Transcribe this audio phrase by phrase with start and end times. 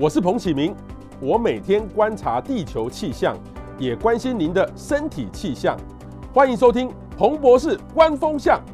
[0.00, 0.72] 我是彭启明，
[1.20, 3.36] 我每天观察地球气象，
[3.80, 5.76] 也关心您的身体气象。
[6.32, 8.64] 欢迎收听彭博士观风向。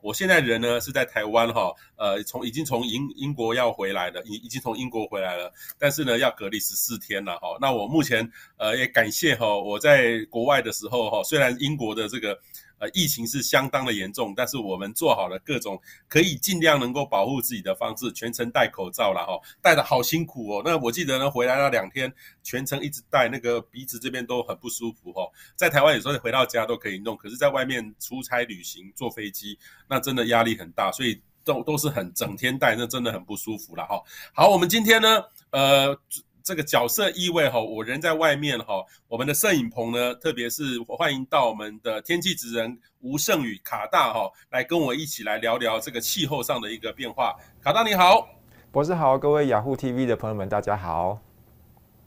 [0.00, 7.58] 我现在人呢是在台湾哈，呃，从已经从英英国要回来了，已已经从英国回来了，但是呢要隔离十四天了哈。
[7.60, 12.38] 那我目前呃也感谢哈，我在国外的时候哈，虽然英国的这个。
[12.82, 20.62] 呃，疫情是相当的严重，但是我们做好了各种可以尽量能够保护自己的方式，全程戴口罩了哈，戴的好辛苦哦。
[20.64, 25.22] 那我记得呢，回来了两天，全程一直戴，那个鼻子这边都很不舒服哈。
[25.54, 29.56] 在台湾有时候回到家都可以弄，可是在外面出差旅行坐飞机，
[29.88, 34.02] 那真的压力很大，所以都都是很整天戴，那真的很不舒服了哈。
[34.34, 35.96] 好，我们今天呢，呃。
[36.44, 47.34] 这个角色意味哈，我人在外面哈，我们的摄影棚呢，特别是欢迎到我们的天气职人吴胜宇卡大哈，来跟我一起来聊聊这个气候上的一个变化。
[47.62, 48.28] 卡大你好，
[48.70, 51.18] 博士好，各位雅虎 TV 的朋友们大家好。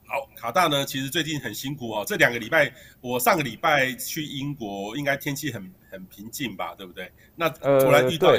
[0.08, 2.04] 好，卡大呢，其实最近很辛苦哦。
[2.06, 7.12] 这两个礼拜，我上个礼拜去英国，应该天气很很平静吧，对不对？
[7.36, 8.32] 那突然遇到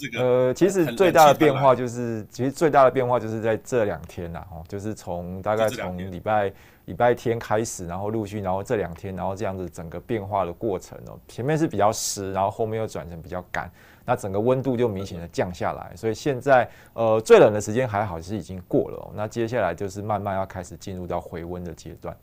[0.00, 6.52] 这个，呃，其实最大的变化就是，其实最大的变化就是在这两天呐，哦，就是从大概从礼拜
[6.86, 13.70] 礼拜天开始，然后陆续，然后这两天，然后这样子整个变化的过程哦，前面是比较湿，然后后面又转成比较干。
[14.04, 22.16] 那整个温度就明显的降下来，所以现在呃最冷的时间还好是已经过了，喔，那接下来就是慢慢要开始进入到回温的阶段。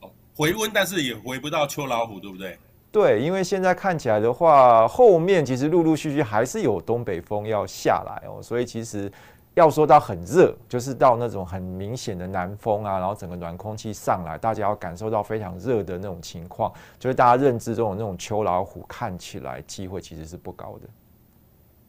[0.00, 2.58] 哦，回温，但是也回不到秋老虎，对不对？
[2.90, 9.10] 对，因为现在看起来的话，后面其实陆陆续续还是有东北风要下来哦，喔，所以其实。
[9.54, 20.88] 要说到很热，就是到那种很明显的南风啊，然后整个暖空气上来，大家要感受到非常热的那种情况，就是大家认知中的那种秋老虎看起来机会其实是不高的。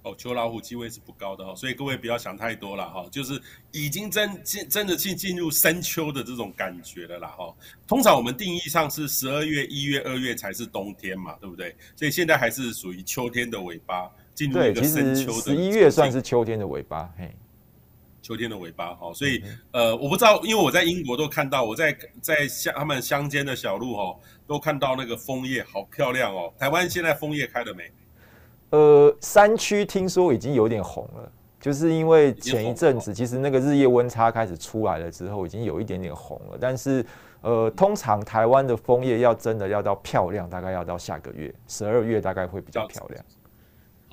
[0.01, 7.55] 哦，秋老虎机会是不高的哈，所以各位不要想太多了哈，就是已经真进真的进进入深秋的这种感觉了啦哈。
[7.87, 11.73] 通常我们定义上是十二月、一月、二月才是冬天嘛，对不对？
[11.95, 15.41] 所以现在还是属于秋天的尾巴，进入一个深秋的。
[15.41, 17.33] 十一月算是秋天的尾巴，嘿。
[18.23, 24.17] 秋天的尾巴，哈，所以呃，我不知道，因为我在英国都看到，我在在乡他们乡间的小路，哦，
[24.47, 26.51] 都看到那个枫叶，好漂亮哦。
[26.57, 27.91] 台湾现在枫叶开了没？
[28.69, 36.57] 呃，山区听说已经有点红了，就是因为前一阵子其实那个日夜温差开始出来了之后，已经有一点点红了。
[36.59, 37.05] 但是
[37.41, 43.25] 呃，通常台湾的枫叶要真的要到漂亮，大概要到下个月十二月，大概会比较漂亮。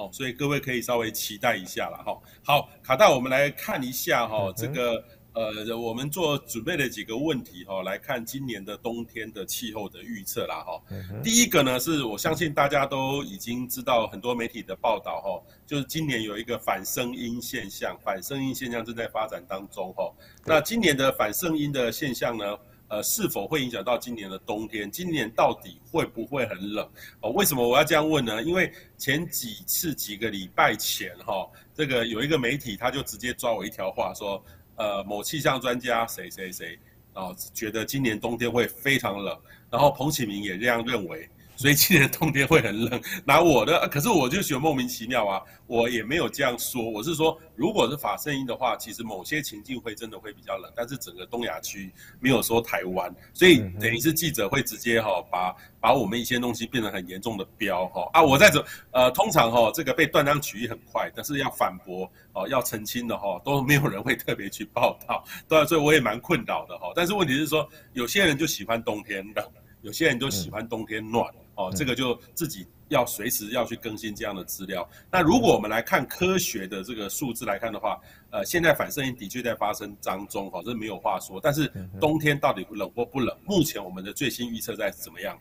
[0.01, 2.19] 好，所以各位可以稍微期待一下了哈。
[2.43, 10.81] 好，卡大，我们来看一下哈，这个呃，我们做准备的几个问题哈，来看今年的冬天的气候的预测啦哈。
[11.23, 20.11] 第一个呢，是我相信大家都已经知道很多媒体的报道哈，就是今年有一个反声音现象，反声音现象正在发展当中哈。
[20.47, 22.57] 那今年的反声音的现象呢？
[22.91, 24.91] 呃，是否会影响到今年的冬天？
[24.91, 26.87] 今年到底会不会很冷？
[27.21, 28.43] 哦，为什么我要这样问呢？
[28.43, 36.77] 因为前几次几个礼拜前，哈、这个有一个媒体他就直接抓我一条话说，呃，某气象专家谁谁谁，
[37.15, 39.39] 哦，觉得今年冬天会非常冷，
[39.71, 41.29] 然后彭启明也这样认为。
[41.61, 58.09] 所以今年冬天会很冷，拿我的，可是我就觉得莫名其妙啊，我也没有这样说，我是说，如果是法圣音的话，其实某些情境会真的会比较冷，但是整个东亚区没有说台湾，所以等于是记者会直接哈把把我们一些东西变得很严重的标哈。
[58.15, 69.47] 啊，我在这呃，通常哈这个被断章取义很快，但是要反驳哦要澄清的哈都没有人会特别去报道，对，所以我也蛮困扰的哈，但是问题是说有些人就喜欢冬天冷，
[69.83, 71.23] 有些人就喜欢冬天暖。
[71.61, 74.89] 哦，这个就自己要随时要去更新这样的资料。
[75.11, 78.01] 那如果我们来看科学的这个数字来看的话，
[78.31, 81.39] 呃，现在反射音的确在发生当中，哈，这没有话说。
[81.43, 83.37] 但是冬天到底冷或不冷？
[83.45, 85.37] 目前我们的最新预测在怎么样？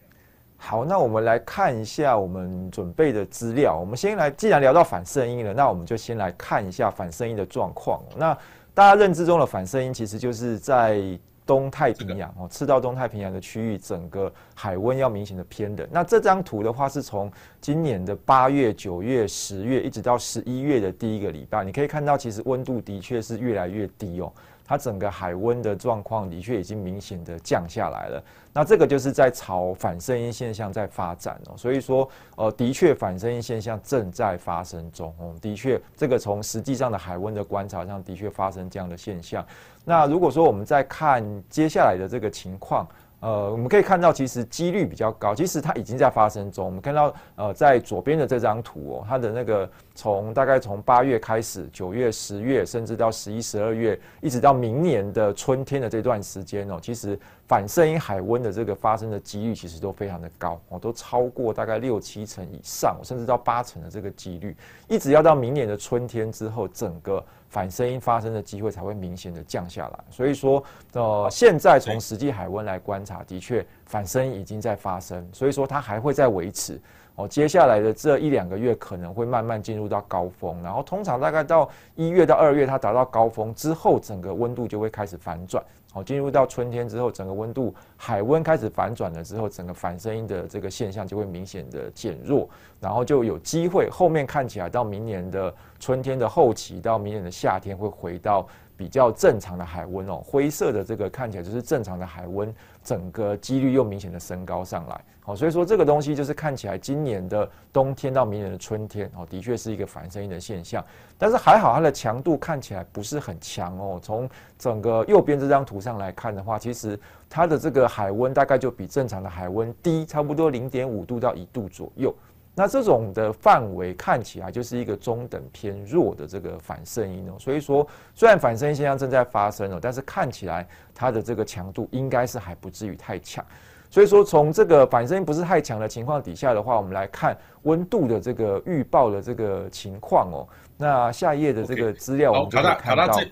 [0.58, 3.78] 好，那我们来看一下我们准备的资料。
[3.80, 8.04] 我们先来，既然聊到反射音了，那我们就先来看一下反射音的状况。
[8.18, 8.38] 那
[8.74, 11.18] 大家认知中的反射音，其实就是在。
[11.50, 15.88] 东太平洋哦，赤道东太平洋的区域，整个海温要明显的偏冷。
[15.90, 24.32] 那这张图的话，是从今年的八月、九月、十月，一直到十一月的第一个礼拜，你可以看到，其实温度的确是越来越低哦。
[24.64, 28.24] 它整个海温的状况的确已经明显的降下来了。
[28.54, 31.58] 那这个就是在朝反圣婴现象在发展哦。
[31.58, 35.34] 所以说，呃，的确反圣婴现象正在发生中哦。
[35.42, 39.44] 的确，这个从实际上的海温的观察上的确发生这样的现象。
[39.90, 42.88] 那如果说我们在看接下来的这个情况，
[43.22, 46.64] 呃，我们可以看到其实几率比较高，其实它已经在发生中。
[46.64, 57.20] 我们看到，呃，在左边的这张图哦，它的那个从大概从八月开始，九月、十月，甚至到十一、十二月，一直到明年的春天的这段时间哦，其实
[57.50, 64.56] 反圣婴海温的这个发生的几率其实都非常的高哦，都超过大概六七成以上，甚至到八成的这个几率，
[64.88, 70.00] 一直要到明年的春天之后，整个反声音发生的机会才会明显的降下来。
[70.12, 70.64] 所以说，
[70.94, 76.80] 呃，现在从实际海温来观察，的确反声音已经在发生，所以说它还会再维持。
[77.16, 85.62] 哦，接下来的这一两个月可能会慢慢进入到高峰，然后通常大概到一月到二月，它达到高峰之后，整个温度就会开始反转。
[85.92, 92.48] 好，进入到春天之后，整个温度海温开始反转了之后，整个反声音的这个现象就会明显的减弱，
[92.80, 98.48] 然后就有机会后面看起来到明年的春天的后期到明年的夏天会回到
[98.78, 102.54] 比较正常的海温哦，灰色的这个看起来就是正常的海温，
[102.84, 105.02] 整个几率又明显的升高上来。
[105.22, 110.84] 好，所以说这个东西就是看起来今年的冬天到明年的春天哦，的确是一个反圣婴的现象。
[111.18, 114.00] 但是还好它的强度看起来不是很强哦。
[114.02, 114.28] 从
[114.58, 117.00] 整个右边这张图上来看的话，其实
[117.30, 122.14] 它的这个海温大概就比正常的海温低差不多零点五度到一度左右。
[122.56, 133.46] 那这种的范围看起来就是一个中等偏弱的这个反射音哦，所以说虽然反射音现象正在发生哦，但是看起来它的这个强度应该是还不至于太强。
[133.90, 140.46] 所以说从这个反射音不是太强的情况底下的话，我们来看温度的这个预报的这个情况哦。
[140.76, 143.08] 那下一页的这个资料我们就可以看到。
[143.08, 143.30] Okay.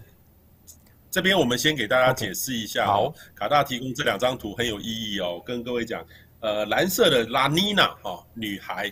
[1.11, 3.11] 这边我们先给大家解释一下哦。
[3.11, 6.01] 好，卡大提供这两张图很有意义哦，跟各位讲，
[6.39, 8.89] 呃，蓝色的拉尼娜哦，女孩。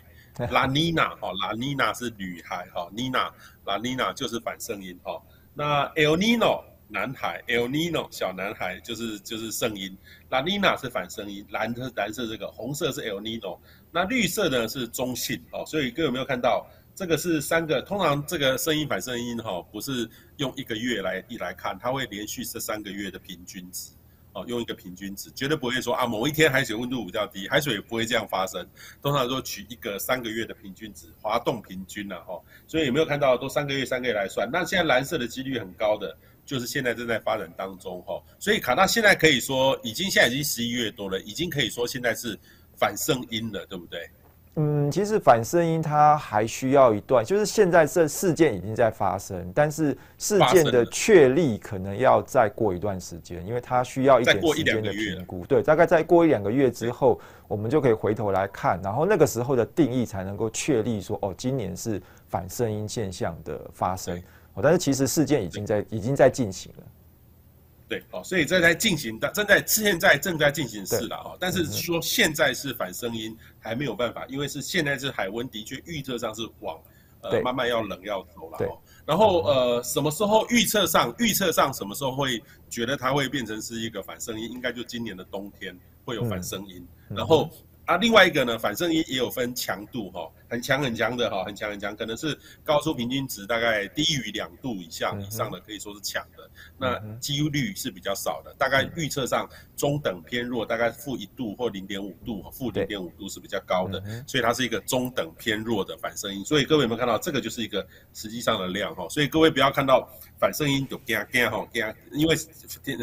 [0.51, 3.31] 拉妮娜哈，拉妮娜是女孩哈，妮娜
[3.65, 5.21] 拉妮娜就是反圣音哈。
[5.53, 9.97] 那 El Nino 男孩，El Nino 小男孩就是就是圣音。
[10.29, 13.57] 拉妮娜是反圣音，蓝色蓝色这个，红色是 El Nino，
[13.91, 15.65] 那绿色呢是中性哦。
[15.65, 17.81] 所以各位有没有看到这个是三个？
[17.81, 20.07] 通常这个声音反圣音哈，不是
[20.37, 23.91] 用一个月来一来看，它会连续这三个月的平均值。
[24.35, 28.67] 哦，用一个平均值，绝对不会说啊，某一天海水温度比较低，海水也不会这样发生。
[29.01, 32.37] 通常说取一个三个月的平均值，滑动平均了哈。
[32.67, 34.45] 所以有没有看到都三个月三个月来算？
[34.51, 38.21] 那现在蓝色的几率很高的，就是现在正在发展当中哈。
[38.37, 42.37] 所以卡纳现在可以说，已经现在已经十一月多了，已经可以说现在是
[42.77, 44.05] 反胜阴了，对不对？
[44.57, 55.45] 嗯，其实反声音它还需要一段，就是现在这事件已经在发生，但是事件的确立可能要再过一段时间，因为它需要一点时间的评估。
[55.45, 57.19] 对，大概再过一两个月之后，
[57.49, 64.17] 我们就可以回头来看，然后那个时候的定义才能够确立说，哦，今年是反声音现象的发生。
[64.53, 66.83] 哦，但是其实事件已经在已经在进行了。
[67.87, 71.37] 对，哦，所以这在进行的，正在现在正在进行式了哈。
[71.39, 76.79] 但是说现在是反声音还没有办法，因为是现在是海温的确预测上是往
[77.21, 78.57] 呃慢慢要冷要走了。
[79.05, 84.51] 然后呃什么时候预测上预测上什么时候会觉得它会变成是一个反声音？
[84.51, 86.85] 应该就今年的冬天会有反声音。
[87.09, 87.49] 然后
[87.85, 90.31] 啊另外一个呢，反射音也有分强度哈。
[90.47, 96.49] 很强很强的哈，很强很强，可能是高出平均值大概低于两度以上以上的，可以说是强的。
[96.77, 106.45] 那几率是比较少的，大概预测上中等偏弱，大概负一度或零点五度，负零点五度是比较高的，所以它是一个中等偏弱的反射音。
[106.45, 109.09] 所以各位有没有看到，这个就是一个实际上的量哈。
[109.09, 110.07] 所以各位不要看到
[110.39, 112.35] 反声音就惊惊吼惊，因为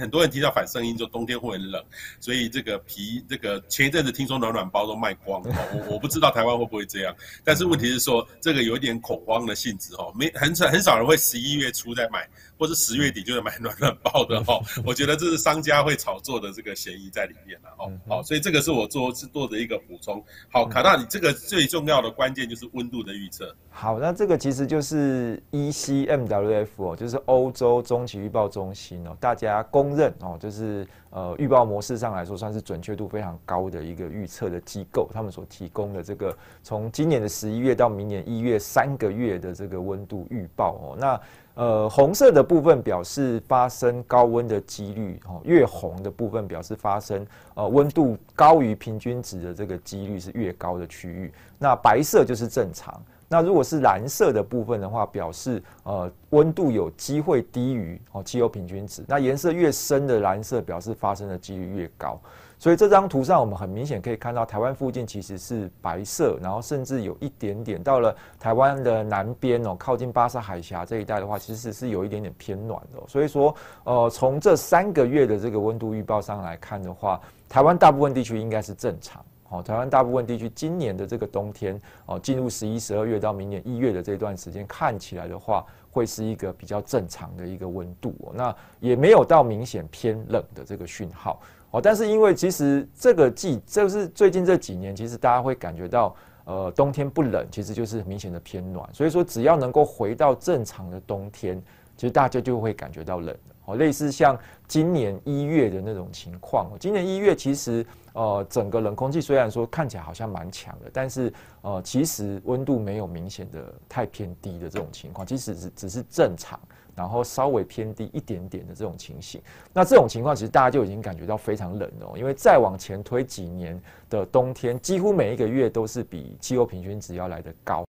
[0.00, 1.82] 很多人提到反声音就冬天会很冷，
[2.20, 7.14] 所以这个皮这个前一阵子听说暖暖包都卖光了，我我不知道台湾会不会这样。
[7.44, 12.28] 但是问题是说，这个有一点恐慌的性质哦，没很少很少人会十一月初再买，
[12.58, 14.62] 或是十月底就买暖暖包的哦。
[14.86, 17.92] 我觉得这是商家会炒作的这个嫌疑在里面了哦。
[18.08, 20.24] 好，所以这个是我做是做的一个补充。
[20.50, 23.54] 好，卡纳，你这个最重要的关键就是温度的预测。
[23.70, 41.18] 好，那这个其实就是 ECMWF 哦，就是欧洲中期预报中心哦，大家公认哦，就是呃预报模式上来说算是准确度非常高的一个预测的机构，他们所提供的这个从今年的十一月到明年一月三个月的这个温度预报哦，那
[41.54, 53.02] 呃红色的部分表示发生高温的几率哦，越红的部分表示发生呃温度高于平均值的这个几率是越高的区域，那白色就是正常。
[53.28, 59.02] 那如果是蓝色的部分的话，表示呃温度有机会低于哦气候平均值。
[59.08, 62.20] 那颜色越深的蓝色，表示发生的几率越高。
[62.62, 73.02] 所以这张图上，我们很明显可以看到，台湾附近其实是白色，然后甚至有一点点到了台湾的南边哦，靠近巴士海峡这一带的话，其实是有一点点偏暖的。
[73.08, 73.52] 所以说，
[73.82, 79.20] 呃，从这三个月的这个温度预报上来看的话，台湾大部分地区应该是正常。
[79.48, 81.76] 哦，台湾大部分地区今年的这个冬天
[82.06, 91.40] 哦，进入十一、十二月到明年一月的这段时间，看起来的话，会是一个比较正常的一个温度哦，那也没有到明显偏冷的这个讯号
[91.72, 91.80] 哦。
[91.82, 96.14] 但是因为其实这个季，就是最近这几年，其实大家会感觉到，
[96.44, 98.88] 呃，冬天不冷，其实就是明显的偏暖。
[98.94, 101.60] 所以说，只要能够回到正常的冬天，
[101.96, 103.74] 其实大家就会感觉到冷哦。
[103.74, 104.38] 类似像
[104.68, 107.84] 今年一月的那种情况，今年一月其实。
[108.14, 116.60] 呃，整个冷空气虽然说看起来好像蛮强的，但是呃，其实温度没有明显的太偏低的这种情况，其实只只是正常，
[116.94, 119.40] 然后稍微偏低一点点的这种情形，
[119.72, 123.80] 那这种情况其实大家就已经感觉到非常冷了，因为再往前推几年
[124.10, 127.84] 的冬天，几乎每一个月都是比气候平均值要来得高。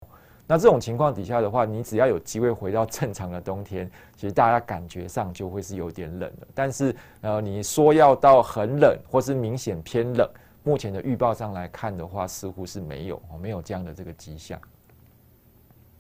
[0.46, 6.48] 那这种情况底下的话，你只要有机会回到正常的冬天，其实大家感觉上就会是有点冷了。
[6.54, 10.30] 但是，呃，你说要到很冷或是明显偏冷，
[10.62, 14.60] 目前的预报上来看的话，似乎是没有哦，没有这样的这个迹象。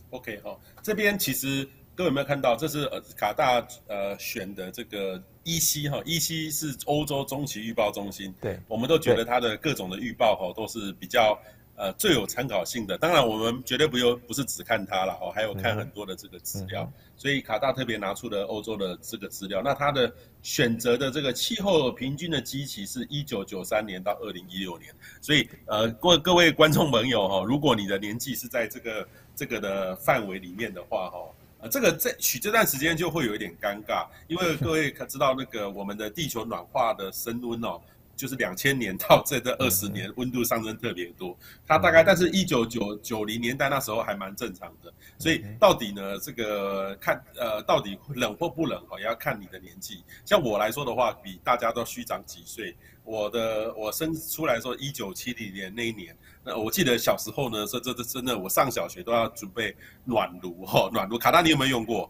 [0.10, 11.38] OK，好，这边其实各位有没有看到，这是呃卡大呃选的这个 EC 哈，EC 是欧洲中期预报中心，对，我们都觉得它的各种的预报哈都是比较。
[11.76, 19.60] 呃，最有参考性的，当然我们绝对不用不是只看它了哦，还有看很多的这个资料，嗯、所以卡大特别拿出了欧洲的这个资料。
[19.64, 31.18] 那它的选择的这个气候平均的基期是一九九三年到二零一六年，所以呃，各各位观众朋友哈，如果你的年纪是在这个这个的范围里面的话哈，
[31.63, 37.79] 呃，这个在许这段时间就会有一点尴尬，因为各位可知道那个我们的地球暖化的升温哦。
[38.15, 41.36] 就是两千年到这这二十年，温度上升特别多。
[41.67, 44.93] 它大概，但是一九九九零年代那时候还蛮正常的。
[45.17, 50.03] 所以到底呢，这个看呃，到底冷或不冷哦，也要看你的年纪。
[50.25, 52.77] 像我来说的话，比大家都虚长几岁。
[53.03, 61.18] 我的我生出来说一九七零年那一年，那我记得小时候呢，说这这真的，我上小学都要准备暖炉哈，暖炉。
[61.18, 62.10] 卡大，你有没有用过？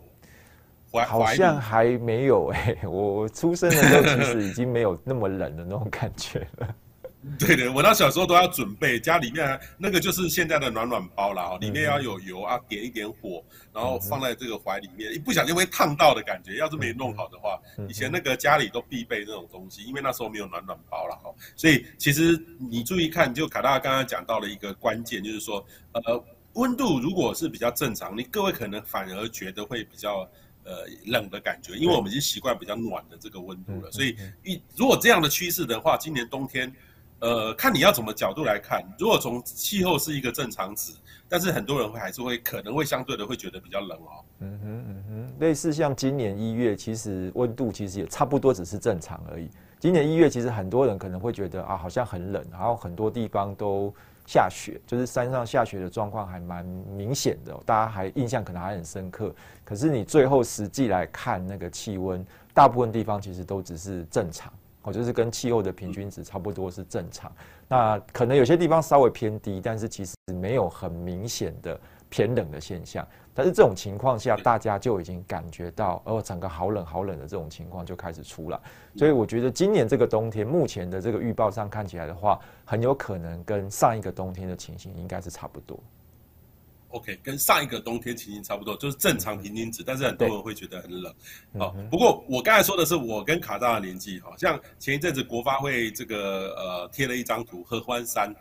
[1.07, 6.75] 好像还没有哎、欸，我出生的时候其实已经没有那么冷的那种感觉了。
[7.39, 13.41] 对的，我到小时候都要准备，家里面那个就是现在的暖暖包啦，里面要有油啊，点一点火，
[13.73, 16.57] 然后放在这个怀里面，一不小心会烫到的感觉。
[16.57, 21.02] 要是没弄好的话，以前那个家里都必备这种东西，因为那时候没有暖暖包。
[21.55, 26.23] 所以其实你注意看，就卡大刚刚讲到了一个关键，就是说，呃，
[26.53, 30.29] 温度如果是比较正常，你各位可能反而觉得会比较。
[30.65, 36.73] 呃，冷的感觉，因为我们已经习惯比较暖的这个温度了，所以一如果这样的趋势的话，今年冬天，
[37.19, 38.81] 呃，看你要怎么角度来看。
[38.97, 40.93] 如果从气候是一个正常值，
[41.27, 44.23] 但是很多人会还是会可能会相对的会觉得比较冷哦。
[44.39, 49.49] 嗯哼嗯哼，类似像今年一月，其实温度其实也差不多只是正常而已。
[49.83, 53.93] 今年一月其实很多人可能会觉得啊，好像很冷，然后很多地方都。
[54.25, 59.35] 下雪就是山上下雪的状况还蛮明显的，大家还印象可能还很深刻。
[59.65, 64.49] 可是你最后实际来看那个气温，大部分地方其实都只是正常，
[64.83, 67.29] 哦，就是跟气候的平均值差不多是正常。
[67.67, 73.05] 那可能有些地方稍微偏低，但是其实没有很明显的偏冷的现象。
[73.35, 78.59] 但是这种情况下，大家就已经感觉到，哦，整个好冷好冷的这种情况就开始出来。
[78.95, 85.79] 所以我觉得今年这个冬天，目前的这个预报上看起来的话，很有可能跟上一个冬天的情形应该是差不多。
[86.89, 91.11] OK，跟上一个冬天情形差不多，就是正常平均值，但是很多人会觉得很冷。
[91.57, 98.31] 好，不过我刚才说的是我跟卡大的年纪，好像前一阵子国发会这个呃贴了一张图，合欢山，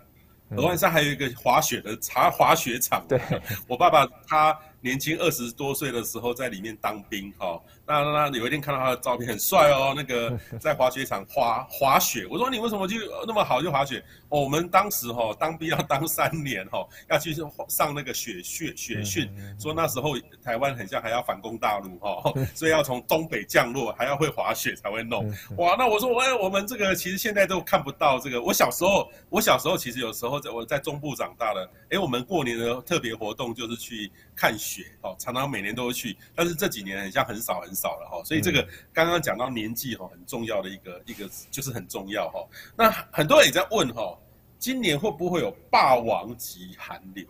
[0.51, 3.03] 合欢山还有一个滑雪的茶滑雪场。
[3.09, 3.19] 对，
[3.67, 4.55] 我爸爸他。
[4.83, 12.97] 年轻二十多岁的时候在里面当兵，哈，那那那有一天看到他的照片很帅哦，那个在滑雪场滑滑雪，我说你为什么就
[13.27, 14.05] 那么好就滑雪？
[14.33, 17.33] 哦，我们当时哈当兵要当三年哈， 要去
[17.69, 25.31] 上那个雪雪雪训，说那时候台湾很像还要反攻大陆哈， 所以要从东北降落，还要会滑雪才会弄。
[25.59, 28.43] 哇，那我说哎，我们这个其实现在都看不到这个。
[28.43, 34.63] 我小时候我小时候其实有时候在我在中部长大的，哎，我们过年的特别活动就是去看雪。
[34.73, 42.43] 雪哦，常常每年都会去，但是这几年很像很少很少了哈，所以这个刚刚讲到年纪哈，很重要的一个一个就是很重要哈。
[42.75, 44.17] 那很多人也在问哈，
[44.63, 47.27] 今年会不会有霸王级寒流？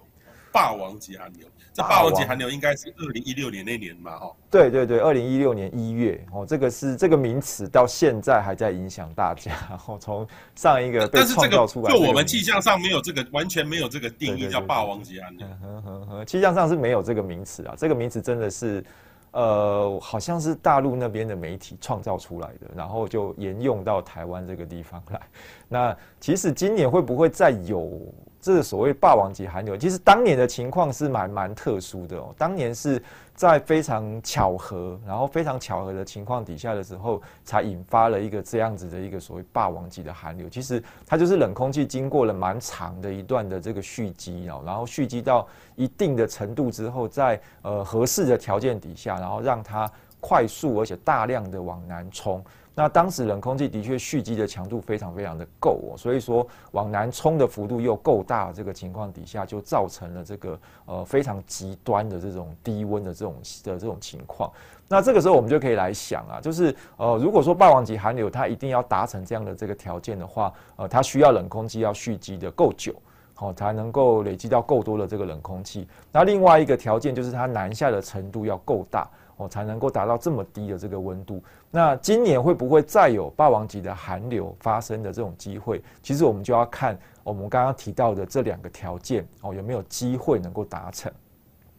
[0.52, 1.48] 霸王级寒流。
[1.72, 4.30] 这霸王级寒流应该是二零一六年那年嘛，哈。
[4.50, 9.50] 对对对，二零一六年一月哦，这个是这个名词到现在还在影响大家。
[9.70, 15.48] 然 后从上一个被创造出来，就我们气象上没有这个，完全没有这个定义叫霸王级寒流。
[16.28, 18.84] 气象上是没有这个名词啊，这个名词真的是
[19.32, 25.20] 呃，好像是大陆那边的媒体创造出来的，然后就沿用到台湾这个地方来。
[25.68, 28.00] 那其实今年会不会再有？
[28.44, 32.34] 这个所谓霸王级寒流，其实当年的情况是蛮蛮特殊的哦。
[32.36, 33.00] 当年是
[33.42, 40.49] 在非常巧合，然后非常巧合的情况底下的时候，才引发了一个这样子的一个所谓霸王级的寒流。
[40.49, 45.44] 其实它就是冷空气经过了蛮长的一段的这个蓄积哦，然后蓄积到
[45.75, 52.40] 一定的程度之后，在呃合适的条件底下，然后让它快速而且大量的往南冲。
[52.74, 64.50] 那当时冷空气的确蓄积的强度非常非常的够哦，所以说往南冲的幅度又够大，这个情况底下就造成了这个呃非常极端的这种低温的这种的这种情况。
[64.88, 72.94] 那这个时候我们就可以来想啊，就是呃如果说霸王级寒流它一定要达成这样的这个条件的话，呃它需要冷空气要蓄积的够久，
[73.34, 75.86] 好才能够累积到够多的这个冷空气。
[76.10, 79.06] 那另外一个条件就是它南下的程度要够大。
[79.36, 81.42] 哦，才能够达到这么低的这个温度。
[81.70, 85.82] 那今年会不会再有霸王级的寒流发生的这种机会？
[86.02, 91.10] 其实我们就要看我们刚刚提到的这两个条件哦，有没有机会能够达成。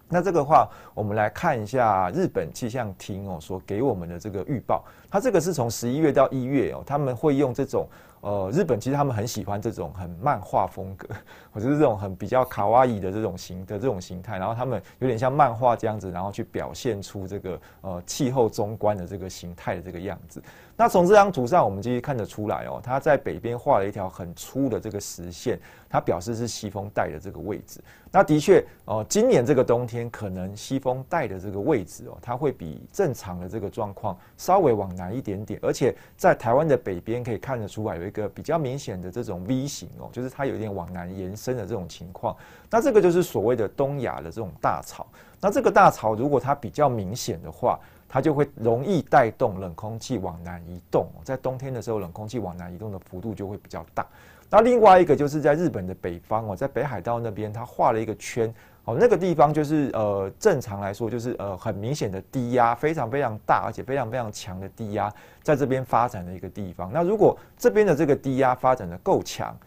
[0.09, 4.83] 那这个话，我们来看一下日本气象厅哦所给我们的这个预报。
[5.09, 7.87] 它这个是从十一月到一月哦，他们会用这种。
[8.23, 11.09] 呃，日本其实他们很喜欢这种很漫画风格，
[11.51, 20.41] 或者是这种很比较卡哇伊的这种形的这种形态，然后他们有点像漫画这样子，然后去表现出这个呃气候中观的这个形态的这个样子。
[20.75, 27.79] 那从这张图上，我们其实看得出来哦，它在北边画了一条很粗的这个实线，它表示是西风带的这个位置。
[28.09, 42.33] 那的确哦，今年这个冬天可能西风带的这个位置哦，它会比正常的这个状况稍微往南一点点，而且在台湾的北边可以看得出来有个比较明显的这种 V 型哦，就是它有点往南延伸的这种情况。
[42.69, 45.05] 那这个就是所谓的东亚的这种大潮。
[45.41, 47.77] 那这个大潮如果它比较明显的话，
[48.07, 54.07] 它就会容易带动冷空气往南移动，在冬天的时候，冷空气往南移动的幅度就会比较大。
[54.49, 58.53] 那另外一个就是在日本的北方哦，在北海道那边，它画了一个圈
[58.85, 65.09] 哦，那个地方就是呃，正常来说就是呃很明显的低压，非常非常大，而且非常非常强的低压，
[65.41, 66.91] 在这边发展的一个地方。
[66.91, 69.57] 那如果这边的这个低压发展的够强，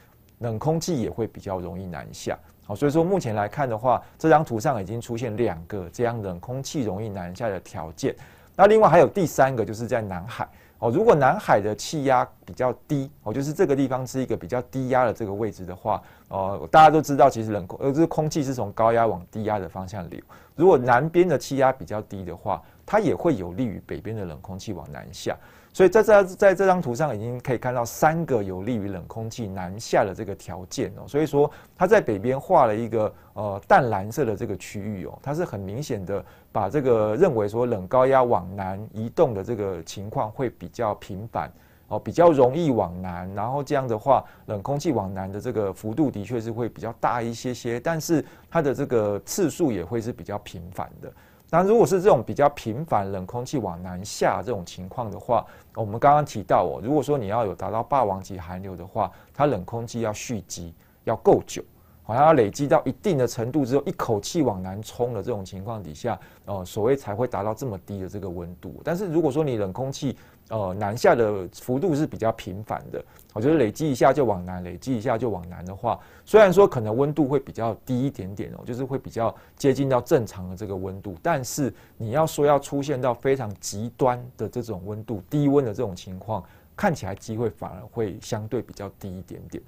[0.40, 2.38] 冷空气也会比较容易南下。
[2.66, 8.14] 好，所以说目前来看的话，这张图上已经出现两个这样冷空气容易南下的条件。
[8.54, 10.46] 那另外还有第三个，就是在南海
[10.78, 10.90] 哦。
[10.90, 20.20] 如果南海的气压比较低哦，就是这个地方是一个比较低压的这个位置的话，哦，大家都知道，其实冷空呃，这个空气是从高压往低压的方向流。
[20.54, 25.36] 如果南边的气压比较低的话，它也会有利于北边的冷空气往南下。
[25.76, 31.02] 所以在这在这张图上已经可以看到三个有利于冷空气南下的这个条件哦。
[31.06, 41.52] 所以说它在北边画了一个呃淡蓝色的这个区域哦，它是很明显的把这个认为说冷高压往南移动的这个情况会比较频繁
[41.88, 51.12] 哦，比较容易往南，然后这样的话冷空气往南的这个幅度的确是会比较大一些些，但是它的这个次数也会是比较频繁的。
[51.48, 61.62] 那如果是这种比较频繁冷空气往南下这种情况的话，我们刚刚提到哦，如果说你要有达到霸王级寒流的话，它冷空气要蓄积要够久，
[62.02, 68.80] 好像要累积到一定的程度之后，一口气往南冲的这种情况底下，呃，所谓才会达到这么低的这个温度。
[68.82, 70.16] 但是如果说你冷空气
[70.48, 73.04] 呃，南下的幅度是比较频繁的，
[73.34, 86.44] 我觉得累积一下就往南，累积一下就往南的话，虽然说可能温度会比较低一点点哦，就是会比较接近到正常的这个温度，但是你要说要出现到非常极端的这种温度，低温的这种情况，
[86.76, 89.60] 看起来机会反而会相对比较低一点点。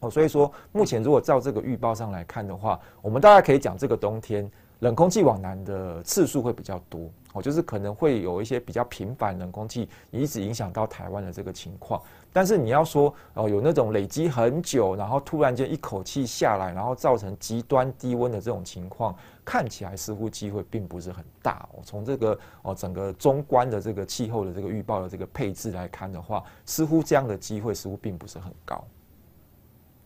[0.00, 4.50] 哦，所以说目前如果照这个预报上来看的话，我们大家可以讲这个冬天。
[4.80, 12.02] 冷空气往南的次数会比较多哦，就是可能会有一些比较频繁冷空气一直影响到台湾的这个情况。
[12.32, 21.80] 但是你要说哦，有那种累积很久，然后突然间一口气下来，然后造成极端低温的这种情况，看起来似乎机会并不是很大哦。
[21.82, 28.84] 从这个哦整个中观的这个气候的这个预报的这个配置来看的话，似乎这样的机会似乎并不是很高。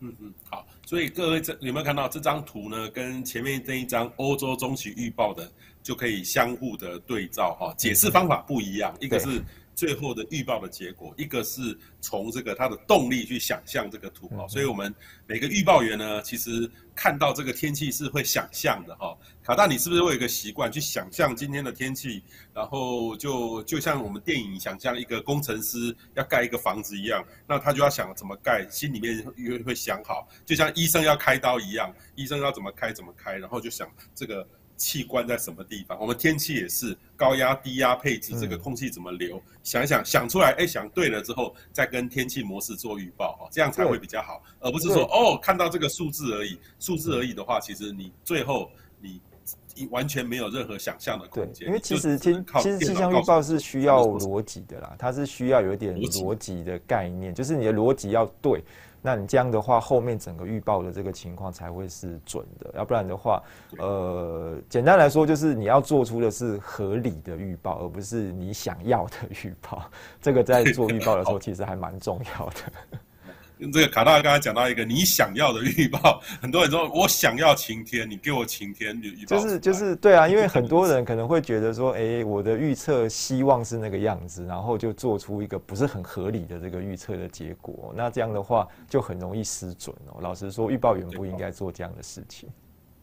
[0.04, 2.90] 嗯嗯，好，所以各位这有没有看到这张图呢？
[2.90, 5.48] 跟前面这一张欧洲中期预报的
[5.82, 9.42] 就可以相互的对照哈，解释方法不一样，一个是。
[9.74, 14.94] 最后的预报的结果，一个是从这个它的动力去想象这个图哈，所以我们
[15.26, 19.16] 每个预报员呢，其实看到这个天气是会想象的哈。
[19.42, 22.22] 卡大，你是不是会有一个习惯去想象今天的天气？
[22.52, 34.46] 然后就就像我们电影想象一个工程师要盖一个房子一样，那他就要想怎么盖，心里面会会想好，就像医生要开刀一样，医生要怎么开怎么开，然后就想这个。
[34.82, 35.96] 器官在什么地方？
[36.00, 39.36] 我们天气也是高压、低压配置，这个空气怎么流？
[39.36, 48.68] 嗯、想一想，想出来，哎，想对了之后，再跟天气模式做预报，哈，这样才会比较好，而不是说哦，看到这个数字而已，数字而已的话，其实你最后
[49.00, 49.20] 你
[49.88, 51.68] 完全没有任何想象的空间。
[51.68, 58.60] 因为其实天其实气象预报是需要逻辑的啦，它是需要有一点逻辑的概念，就是你的逻辑要对。
[59.02, 63.42] 那你这样的话，后面整个预报的这个情况才会是准的，要不然的话，
[63.78, 69.82] 呃，简单来说就是你要做出的是合理的预报，而不是你想要的预报。
[70.20, 72.98] 这个在做预报的时候， 其实还蛮重要的。
[73.70, 79.36] 这个卡大刚才讲到一个你想要的预报， 很多人说我想要晴天，你给我晴天预报。
[79.36, 90.18] 就是就是对啊，因为很多人可能会觉得说，哎，我的预测希望是那个样子，然后就做出一个不是很合理的这个预测的结果，那这样的话就很容易失准哦。
[90.20, 92.48] 老实说，预报员不应该做这样的事情。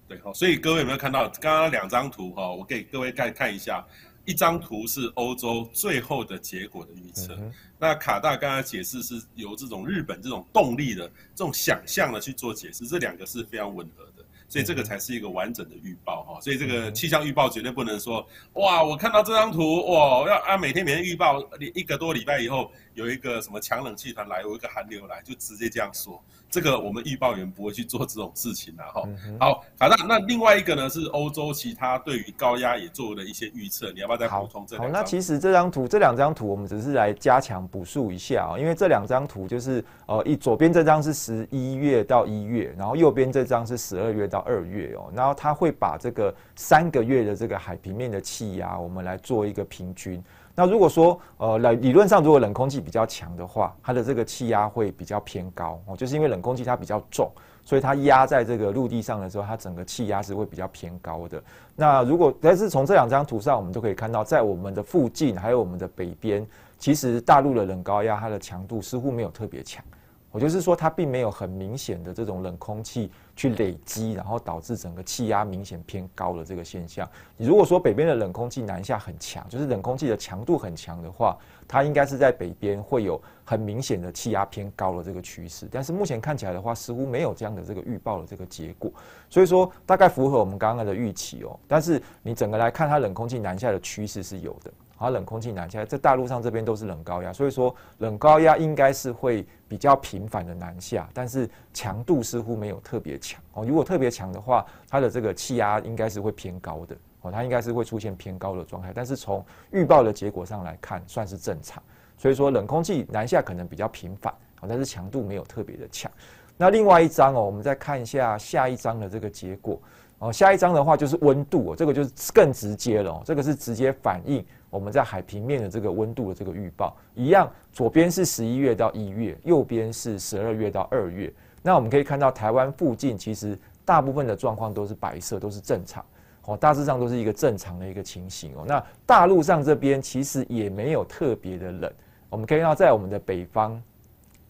[0.08, 2.52] 对好，所以各位有没有看到刚刚两张图哈？
[2.52, 3.86] 我给各位看看一下。
[4.26, 16.40] 一张图是欧洲最后的结果的预测，嗯、那卡大刚才解释是由这种日本这种动力的这种想象的去做解释，这两个是非常吻合的，所以这个才是一个完整的预报哈。
[16.42, 21.42] 所以这个气象预报绝对不能说哇，我看到这张图哇，要啊每天每天预报
[21.74, 26.22] 一个多礼拜以后有一个什么强冷气团来，有一个寒流来，就直接这样说。
[26.50, 29.08] 这个我们预报员不会去做这种事情的哈。
[29.40, 34.92] 好，卡大，那另外一个呢是欧洲其他对于高压也做了一些预测，你要不要再补充这两张？
[34.92, 50.22] 好，那其实这张图这两张图我们只是来加强补述一下啊，因为这两张图就是呃一左边这张是十一月到一月，然后右边这张是十二月到二月哦，然后它会把这个三个月的这个海平面的气压我们来做一个平均。
[50.60, 57.32] 那如果说，呃，来理论上，如果冷空气比较强的话，它的这个气压会比较偏高哦，就是因为冷空气它比较重，
[57.64, 61.42] 所以它压在这个陆地上的时候，它整个气压是会比较偏高的。
[61.78, 66.46] 那如果但是从这两张图上，我们都可以看到，在我们的附近还有我们的北边，
[66.78, 69.82] 其实大陆的冷高压它的强度似乎没有特别强。
[70.30, 73.10] 我就是说，它并没有很明显的这种冷空气
[73.40, 77.10] 去累积，然后导致整个气压明显偏高的这个现象。
[77.38, 85.70] 你如果说北边的冷空气南下很强，就是冷空气的强度很强的话，它应该是在北边会有很明显的气压偏高的这个趋势。
[85.72, 88.92] 但是目前看起来的话，似乎没有这样的这个预报的这个结果。
[89.30, 91.58] 所以说，大概符合我们刚刚的预期哦。
[91.66, 94.74] 但是你整个来看，它冷空气南下的趋势是有的。
[95.00, 103.66] 好，冷空气南下，在大陆上这边都是冷高压，所以说冷高压应该是会比较频繁的南下，但是强度似乎没有特别强哦。
[103.66, 108.92] 如果特别强的话，它的这个气压应该是会偏高的哦，它应该是会出现偏高的状态。
[108.94, 111.82] 但是从预报的结果上来看，算是正常。
[112.18, 116.12] 所以说冷空气南下可能比较频繁哦，但是强度没有特别的强。
[116.58, 119.80] 那另外一张哦，我们再看一下下一张的这个结果
[120.18, 120.30] 哦。
[120.30, 124.46] 下一张的话就是温度哦，这个就是更直接了哦，这个是直接反映。
[124.70, 131.32] 我们在海平面的这个温度的这个预报一样，左边是十一月到一月，右边是十二月到二月。
[131.62, 136.06] 那我们可以看到，台湾附近其实大部分的状况都是白色，都是正常
[136.46, 138.64] 哦，大致上都是一个正常的一个情形哦。
[138.68, 141.92] 那大陆上这边其实也没有特别的冷，
[142.30, 143.82] 我们可以看到在我们的北方。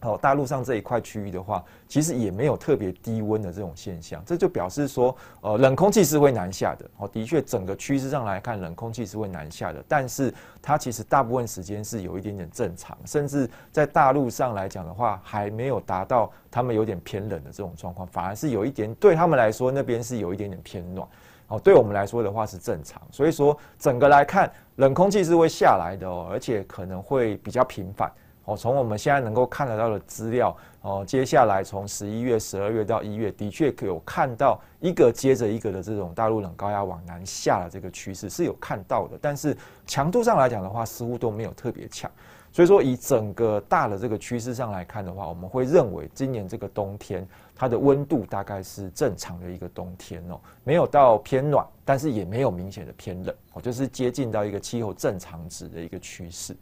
[0.02, 6.86] 哦，大陆上这一块区域的话，其实也没有特别低温的这种现象，这就表示说，呃，冷空气是会南下的。
[6.96, 10.32] 哦，的确，整个趋势上来看，冷空气是会南下的，但是
[10.62, 21.06] 它其实大部分时间是有一点点正常，甚至在大陆上来讲的话，还没有达到他们有点偏冷的这种状况，反而是有一点对他们来说那边是有一点点偏暖。
[21.48, 28.10] 哦，对我们来说的话是正常，所以说整个来看，冷空气是会下来的哦，而且可能会比较频繁。
[28.50, 42.10] 哦，从我们现在能够看得到的资料，哦，接下来从十一月、十二月到一月，的确有看到一个接着一个的这种大陆冷高压往南下的这个趋势是有看到的，但是强度上来讲的话，似乎都没有特别强。
[42.52, 56.56] 所以说，以整个大的这个趋势上来看的话，我们会认为今年这个冬天它的温度大概是正常的一个冬天哦，没有到偏暖，但是也没有明显的偏冷，哦，就是接近到一个气候正常值的一个趋势。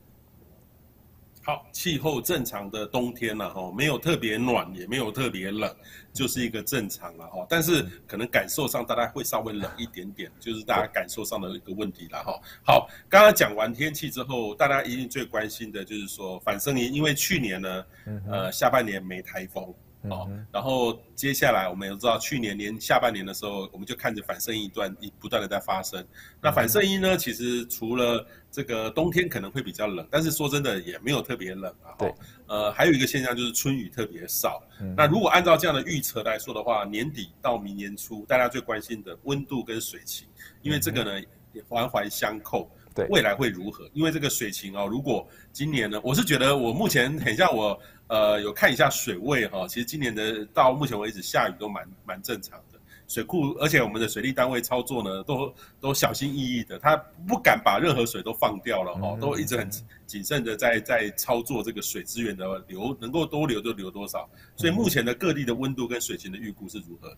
[1.49, 5.75] 好，气候正常的冬天了哈，没有特别暖，也没有特别冷，
[6.13, 7.47] 就是一个正常了哈。
[7.49, 12.39] 但是可能感受上大家会稍微冷一点点，就是大家感受上的一个问题了哈。
[12.63, 17.85] 好，刚刚讲完天气之后，大家一定最关心的就是说反声音，因为去年呢，
[18.31, 19.75] 呃，下半年没台风。
[20.03, 26.05] 哦，嗯、然后接下来我们也知道，去年年下半年的时候，我们就看着反圣婴一段一不断的在发生。
[26.41, 31.91] 那反射一呢，其实除了这个冬天可能会比较冷，但是说真的也没有特别冷啊。
[31.99, 32.15] 对，
[32.47, 34.63] 呃，还有一个现象就是春雨特别少。
[34.81, 40.29] 嗯、那如果按照这样的预测来说的话，年底到明年初，大家最关心的温度跟水情，
[40.63, 41.21] 因为这个呢
[41.53, 42.71] 也环环相扣。
[42.99, 43.89] 对，未来会如何？
[43.95, 47.79] 因为这个水情哦，如果今年呢，我是觉得我目前很像我。
[48.09, 59.69] 呃，有看一下水位哈，其实今年的到目前为止下雨都蛮蛮正常的，水库，而且我们的水利单位操作呢，都都小心翼翼的，他不敢把任何水都放掉了哈，都一直很
[60.07, 67.15] 谨慎的在在操作这个水资源的流，能够多流就流多少，所以目前的各地的温度跟水情的预估是如何？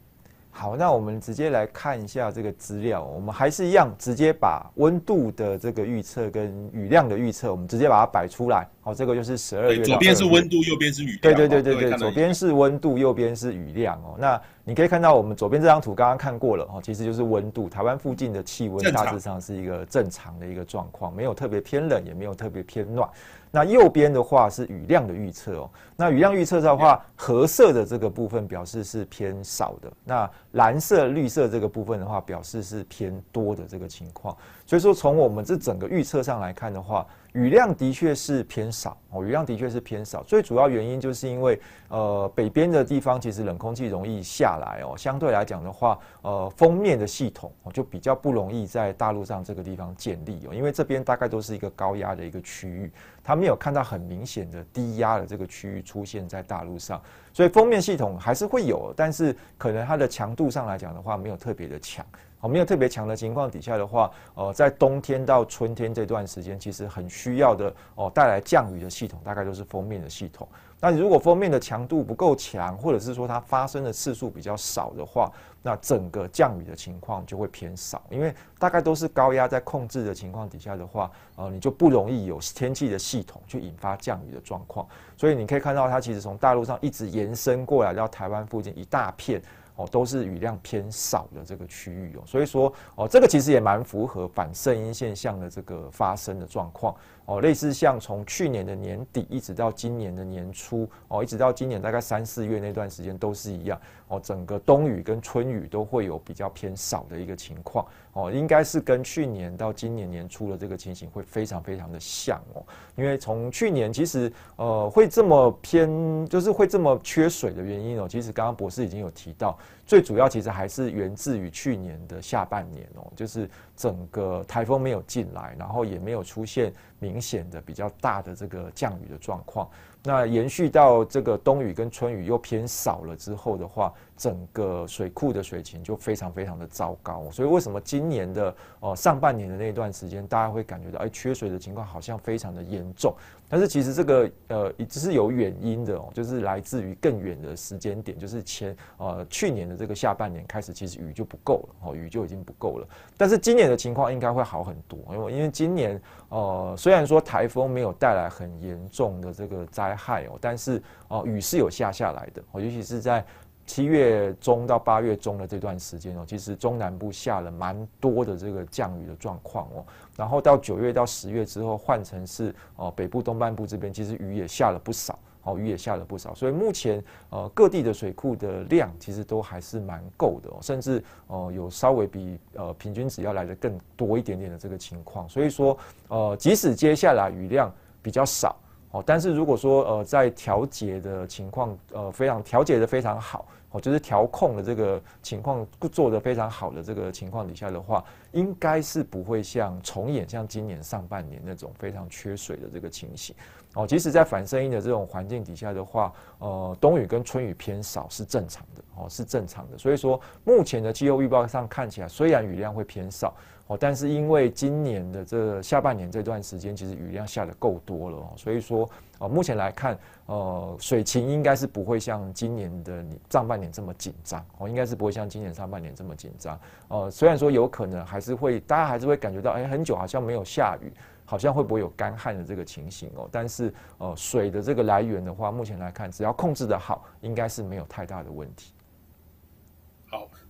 [0.53, 3.03] 好，那我们直接来看一下这个资料。
[3.05, 8.69] 我们还是一样，直接把温度的这个预测跟雨量的预测，我们直接把它摆出来。
[8.83, 9.83] 好，这个就是十二月。
[9.83, 11.21] 左边是温度，右边是雨量。
[11.23, 14.17] 对对对对对，左边是温度，右边是雨量哦。
[14.19, 17.69] 那你可以看到，我们左边这张图刚刚看过了哦，其实就是温度。
[17.69, 23.09] 台湾附近的气温大致上是一个正常的一个状况，没有特别偏冷，也没有特别偏暖。
[23.51, 25.71] 那右边的话是雨量的预测哦。
[25.97, 34.37] 那雨量预测的话，褐色的这个部分表示是偏少的，那蓝色、绿色这个部分的话，表示是偏多的这个情况。
[34.67, 40.23] 所以说，从我们这整个预测上来看的话，雨量的确是偏少哦，雨量的确是偏少。
[40.25, 52.91] 最主要原因就是因为，呃，北边的地方其实冷空气容易下来哦，相对来讲的话，呃，锋面的系统就比较不容易在大陆上这个地方建立哦，因为这边大概都是一个高压的一个区域，
[53.23, 57.01] 它没有看到很明显的低压的这个区域出现在大陆上，
[57.33, 62.05] 所以锋面系统还是会有，但是可能它的强度上来讲的话，没有特别的强。
[62.41, 70.49] 哦，没有特别强的情况底下的话，呃，在冬天到春天这段时间，其实很需要的哦，带来降雨的系统大概都是锋面的系统。
[70.83, 75.31] 那如果锋面的强度不够强，或者是说它发生的次数比较少的话，
[75.63, 84.89] 那整个降雨的情况就会偏少，因为大概都是高压在控制的情况底下的话，呃，你就不容易有天气的系统去引发降雨的状况。
[85.19, 89.43] 所以你可以看到，它其实从大陆上一直延伸过来到台湾附近一大片。
[89.81, 96.95] 哦，都是雨量偏少的这个区域哦，所以说哦，这个其实也蛮符合反圣婴现象的这个发生的状况。
[97.31, 103.81] 哦，类似像从去年的年底一直到今年的年初，哦，一直到今年大概三四月那段时间都是一样。
[104.09, 107.87] 哦，整个冬雨跟春雨都会有比较偏少的一个情况。
[108.15, 112.65] 哦，应该是跟去年到今年年初的这个情形会非常非常的像哦。
[112.97, 119.57] 因为从去年其实呃会这么偏，就是会这么缺水的原因哦，其实刚刚博士已经有提到，
[119.91, 126.73] 最主要其实还是源自于去年的下半年哦，就是整个台风没有进来，然后也没有出现。
[127.03, 129.67] 明显的比较大的这个降雨的状况，
[130.03, 137.31] 那延续到这个冬雨跟春雨又偏少了之后的话，整个水库的水情就非常非常的糟糕。
[137.31, 143.15] 所以为什么今年的呃上半年的那段时间，大家会感觉到哎缺水的情况好像非常的严重？
[143.51, 152.87] 但是其实这个呃只是有原因的哦，就是来自于更远的时间点，就是前呃去年的这个下半年开始，其实雨就不够了哦，雨就已经不够了。
[153.17, 163.25] 但是今年的情况应该会好很多，因为因为今年呃虽然说台风没有带来很严重的这个灾害哦，但是哦、雨是有下下来的哦，尤其是在
[163.67, 169.85] 七月中到八月中的这段时间哦，其实中南部下了蛮多的这个降雨的状况哦，
[170.21, 175.19] 然后到九月到十月之后换成是哦北部东半部这边其实雨也下了不少。
[175.43, 185.27] 哦，雨也下了不少，所以目前呃各地的水库的量其实都还是蛮够的，哦，甚至呃有稍微比呃平均值要来的更多一点点的这个情况。
[185.31, 185.75] 所以说
[186.09, 188.55] 呃即使接下来雨量比较少
[188.91, 203.35] 哦，但是如果说呃在调节的情况呃非常调节的非常好哦，就是调控的这个情况做得非常好的这个情况底下的话，应该是不会像重演像今年上半年那种非常缺水的这个情形。
[203.75, 209.79] 哦，即使在反声音的这种环境底下的话，呃，冬雨跟春雨偏少是正常的，哦，是正常的。
[209.79, 213.33] 所以说，目前的气候预报上看起来，虽然雨量会偏少，
[213.71, 218.89] 哦，但是因为今年的这下半年这段时间，其实雨量下得够多了，哦，所以说，
[219.21, 226.59] 呃，目前来看，呃，水情应该是不会像今年的上半年这么紧张，哦，应该是不会像今年上半年这么紧张。
[226.89, 230.93] 呃，虽然说有可能还是会，大家还是会感觉到，哎，很久好像没有下雨。
[231.25, 233.29] 好像会不会有干旱的这个情形哦？
[233.31, 238.73] 但是呃，水的这个来源的话，目前来看，只要控制得好，应该是没有太大的问题。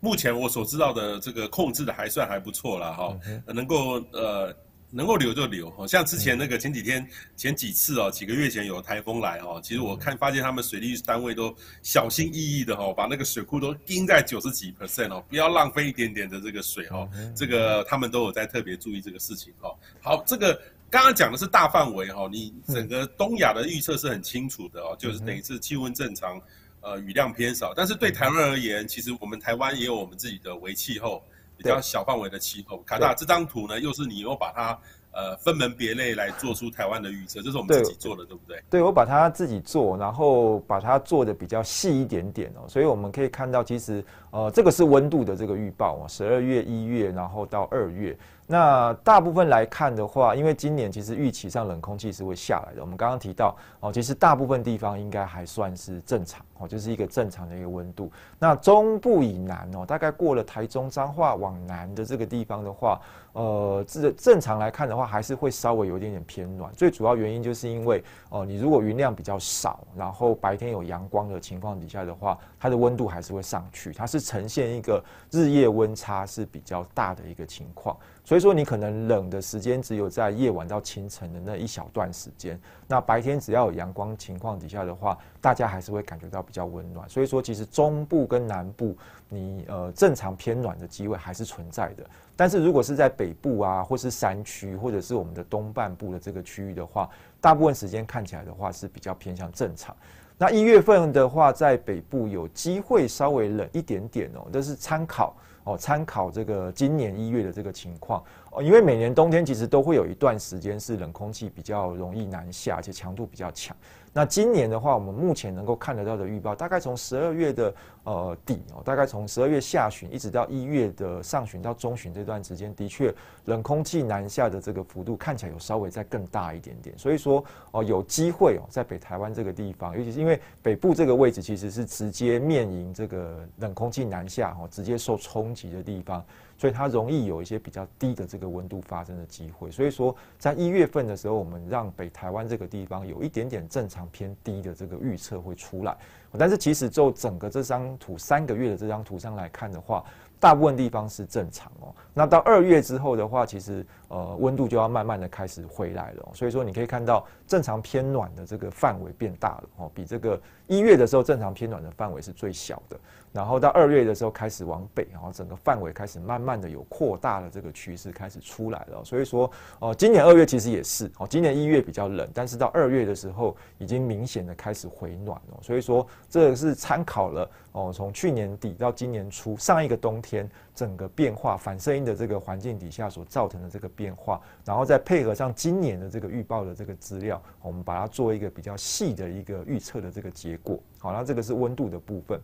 [0.00, 4.54] 好，目前我所知道的这个控制的还算还不错了哈，能够呃
[4.92, 19.76] 能够留就留，像之前那个前几天、前几次哦，几个月前有台风来哦，其实我看发现他们水利单位都小心翼翼的哦，把那个水库都盯在九十几 percent 哦，不要浪费一点点的这个水哦，这个他们都有在特别注意这个事情哦。
[20.00, 20.60] 好，这个
[20.90, 26.40] 刚刚讲的是大范围哈，你整个东亚的预测是很清楚的哦，就是等于是气温正常，
[26.80, 31.22] 呃，雨量偏少，但是对台湾而言，其实我们台湾也有我们自己的微气候。
[31.62, 34.78] 比较小范围的气候，卡大这张图呢，又是你又把它
[35.12, 38.62] 呃分门别类来做出台湾的预测，这是我们自己做的，对，对不对？
[38.70, 48.16] 对，我把它自己做，然后把它做的比较细一点点哦，所以我们可以看到，其实呃这个是温度的这个预报啊，十二月、一月，然后到二月。
[48.52, 52.80] 那大部分来看的话，因为今年其实预期上冷空气是会下来的。
[52.80, 58.10] 我们刚刚提到哦，其实大部分地方应该还算是正常哦，就是一个正常的一个温度。
[58.40, 63.00] 那中部以南哦，大概过了台中彰化往南的这个地方的话，
[63.34, 66.72] 呃，正正常来看的话，还是会稍微有一点点偏暖。
[66.72, 73.92] 最主要原因就是因为哦，你如果云量比较少，然后白天有阳光的情况底下的话，它的温度还是会上去。
[73.92, 77.96] 它是呈现一个日夜温差是比较大的一个情况。
[78.30, 82.56] 所以说，你可能冷的时间只有在夜晚到清晨的那一小段时间。
[82.86, 87.08] 那白天只要有阳光情况底下的话，大家还是会感觉到比较温暖。
[87.08, 88.96] 所以说，其实中部跟南部，
[89.28, 92.04] 你呃正常偏暖的机会还是存在的。
[92.36, 99.92] 但是如果是在北部啊，或是山区，或者是我们的东半部的这个区域的话，大部分时间看起来的话是比较偏向正常。
[100.38, 105.34] 那一月份的话，在北部有机会稍微冷一点点哦，这是参考。
[105.70, 113.76] 哦，参考这个今年一月的这个情况哦，因为每年冬天其实都会有一段时间是冷空气比较容易南下，而且强度比较强。
[114.12, 126.98] 那今年的话，我们目前能够看得到的预报，大概从十二月的呃底哦，大概从十二月下旬一直到一月的上旬到中旬这段时间，的确冷空气南下的这个幅度看起来有稍微再更大一点点。
[126.98, 136.24] 所以说哦，有机会哦，在北台湾这个地方，尤其是因为北部这个位置其实是直接面临这个冷空气南下哦，直接受冲击的地方。
[136.60, 145.96] 所以它容易有一些比较低的这个温度发生的机会，所以说在一月份的时候，我们让北台湾这个地方有一点点正常偏低的这个预测会出来，
[146.36, 150.04] 但是其实就整个这张图三个月的这张图上来看的话，
[150.38, 151.94] 大部分地方是正常哦。
[152.20, 163.00] 那到二月之后的话，其实呃温度就要慢慢的开始回来了，所以说你可以看到正常偏暖的这个范围变大了哦，比这个一月的时候正常偏暖的范围是最小的。
[163.32, 169.04] 然后到二月的时候开始往北，然后整个范围开始慢慢的有扩大的这个趋势开始出来了。
[169.04, 175.58] 所以说，哦，今年二月其实也是，哦，今年一月比较冷，但是到二月的时候已经明显的开始回暖了。
[175.62, 190.80] 所以说，这是参考了哦，从去年底到今年初上一个冬天整个变化反射音的这个环境底下所造成的这个变化，然后再配合上今年的这个预报的这个资料，我们把它做一个比较细的一个预测的这个结果。
[190.98, 192.40] 好，那这个是温度的部分。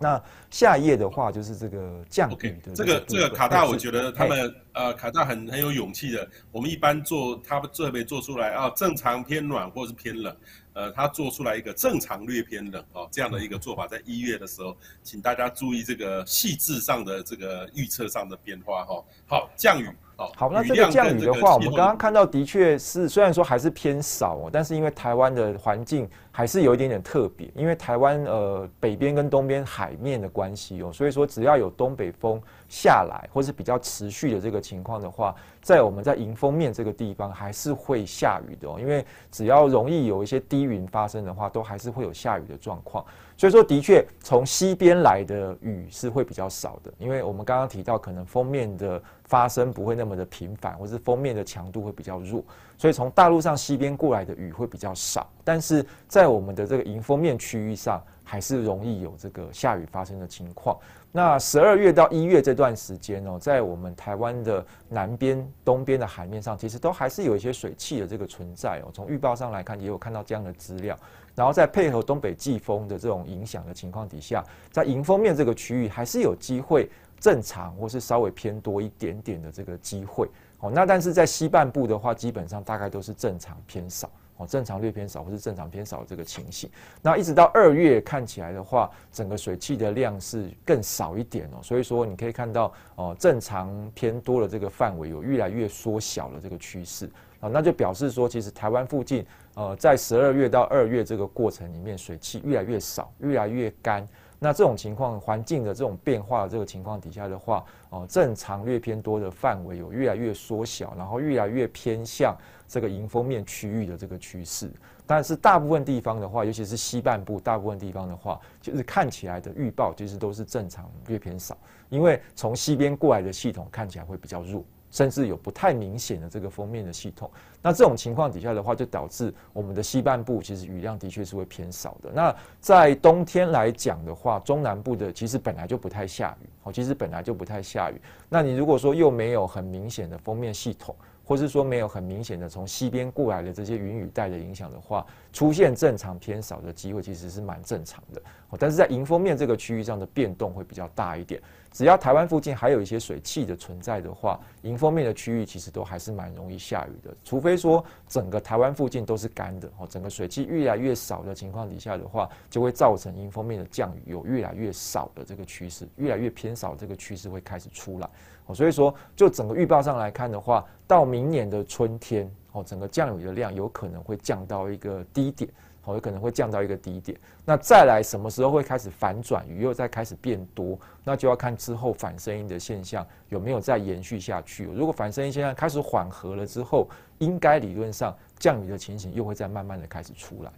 [0.00, 6.26] 那下一页的话就是这个降雨的这个 okay, 这个这个卡大，我觉得他们呃卡大很很有勇气的。
[6.50, 10.34] 我们一般做他们特别做出来啊，正常偏暖或是偏冷，
[10.72, 19.04] 呃，他做出来一个正常略偏冷哦这样的一个做法，在一月的时候，请大家注意这个细致上的这个预测上的变化哈。
[19.26, 19.88] 好，降雨。
[20.36, 43.04] 好，那这个降雨的话，我们刚刚看到的确是，虽然说还是偏少哦，但是因为台湾的环境还是有一点点特别，因为台湾呃北边跟东边海面的关系哦，所以说只要有东北风下来，或是比较持续的这个情况的话，在我们在迎风面这个地方还是会下雨的哦，因为只要容易有一些低云发生的话，都还是会有下雨的状况。
[43.40, 52.44] 所以说，的确从西边来的雨是会比较少的，因为我们刚刚提到，可能锋面的发生不会那么的频繁，或是锋面的强度会比较弱，
[52.76, 55.26] 所以从大陆上西边过来的雨会比较少。
[55.42, 60.76] 但是在我们的这个迎风面区域上，还是容易有这个下雨发生的情况。
[61.10, 68.90] 那十二月到一月这段时间哦，在我们台湾的南边、东边的海面上，其实都还是有一些水汽的这个存在哦。
[68.92, 70.94] 从预报上来看，也有看到这样的资料。
[71.34, 80.28] 然后再配合东北季风的这种影响的情况底下，在迎风面这个区域还是有机会正常或是稍微偏多一点点的这个机会
[80.60, 80.70] 哦。
[80.74, 86.70] 那但是在西半部的话，基本上大概都是正常偏少哦，正常略偏少或是正常偏少的这个情形。
[87.02, 91.58] 那一直到二月看起来的话，整个水汽的量是更少一点哦。
[91.62, 99.26] 所以说你可以看到哦，正常偏多的这个范围有越来越缩小的这个趋势啊，那就表示说其实台湾附近。
[99.56, 104.06] 呃，在十二月到二月这个过程里面，水汽越来越少，越来越干。
[104.38, 112.34] 那这种情况，环境的这种变化的这个情况底下的话，哦，正常略偏多的范围有越来越缩小，然后越来越偏向
[112.68, 114.70] 这个迎风面区域的这个趋势。
[115.04, 121.58] 但是大部分地方的话，尤其是西半部大部分地方的话，就是看起来的预报其实都是正常略偏少，
[121.88, 124.64] 因为从西边过来的系统看起来会比较弱。
[124.90, 127.30] 甚至有不太明显的这个锋面的系统，
[127.62, 132.10] 那这种情况底下的话，就导致我们的西半部其实雨量的确是会偏少的。
[132.12, 138.00] 那在冬天来讲的话，中南部的其实本来就不太下雨，哦，其实本来就不太下雨。
[138.28, 148.20] 那你如果说又没有很明显的锋面系统，或是说没有很明显的从西边过来的这些云雨带的影响的话，出现正常偏少的机会其实是蛮正常的。
[148.58, 151.40] 但是在迎风面这个区域上的变动会比较大一点。
[151.72, 157.14] 只要台湾附近还有一些水汽的存在的话，迎风面的区域其实都还是蛮容易下雨的。
[157.22, 168.10] 除非说整个台湾附近都是干的哦，整个水汽越来越少的情况底下的话，就会造成迎风面的降雨有越来越少的这个趋势，越来越偏少这个趋势会开始出来
[168.46, 168.54] 哦。
[168.54, 175.48] 所以说，就整个预报上来看的话，到明年的春天哦，整个降雨的量有可能会降到一个低点。
[175.94, 177.18] 有可能会降到一个低点。
[177.44, 184.64] 那再来什么时候会开始反转，雨又再开始变多，那就要看之后反声音的现象有没有再延续下去。
[184.64, 186.88] 如果反声音现象开始缓和了之后，
[187.18, 190.52] 应该理论上降雨的情形又会再慢慢的开始出来。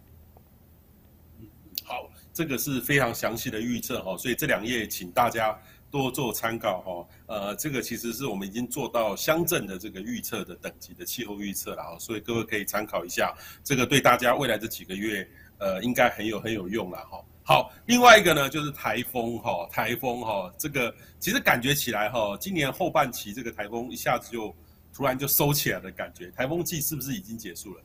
[1.83, 5.57] 好，这个是非常详细的预测哈，所以这两页请大家。
[5.93, 13.31] 多做参考哈，呃，这个其实是我们已经做到乡镇的这个预测的等级的气候预测了哈，所以各位可以参考一下，
[13.63, 15.29] 这个对大家未来这几个月，
[15.59, 17.23] 呃，应该很有很有用了哈。
[17.43, 24.51] 好，另外一个呢就是台风哈，台风哈，这个其实感觉起来哈，今年后半期这个台风一下子就
[24.91, 27.81] 突然就收起来的感觉，台风季是不是已经结束了？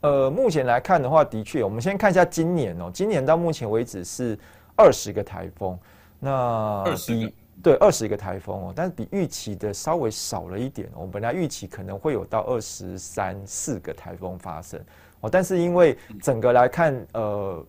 [0.00, 4.38] 呃，目前来看的话，的确，我们先看一下今年哦，今年到目前为止是
[4.74, 5.78] 二十个台风，
[6.18, 7.30] 那比。
[7.62, 10.88] 对，二十个台风哦，但是比预期的稍微少了一点。
[10.94, 14.80] 我们本来预期可能会有到二十三四个台风发生
[15.20, 17.64] 哦，但是因为整个来看，呃，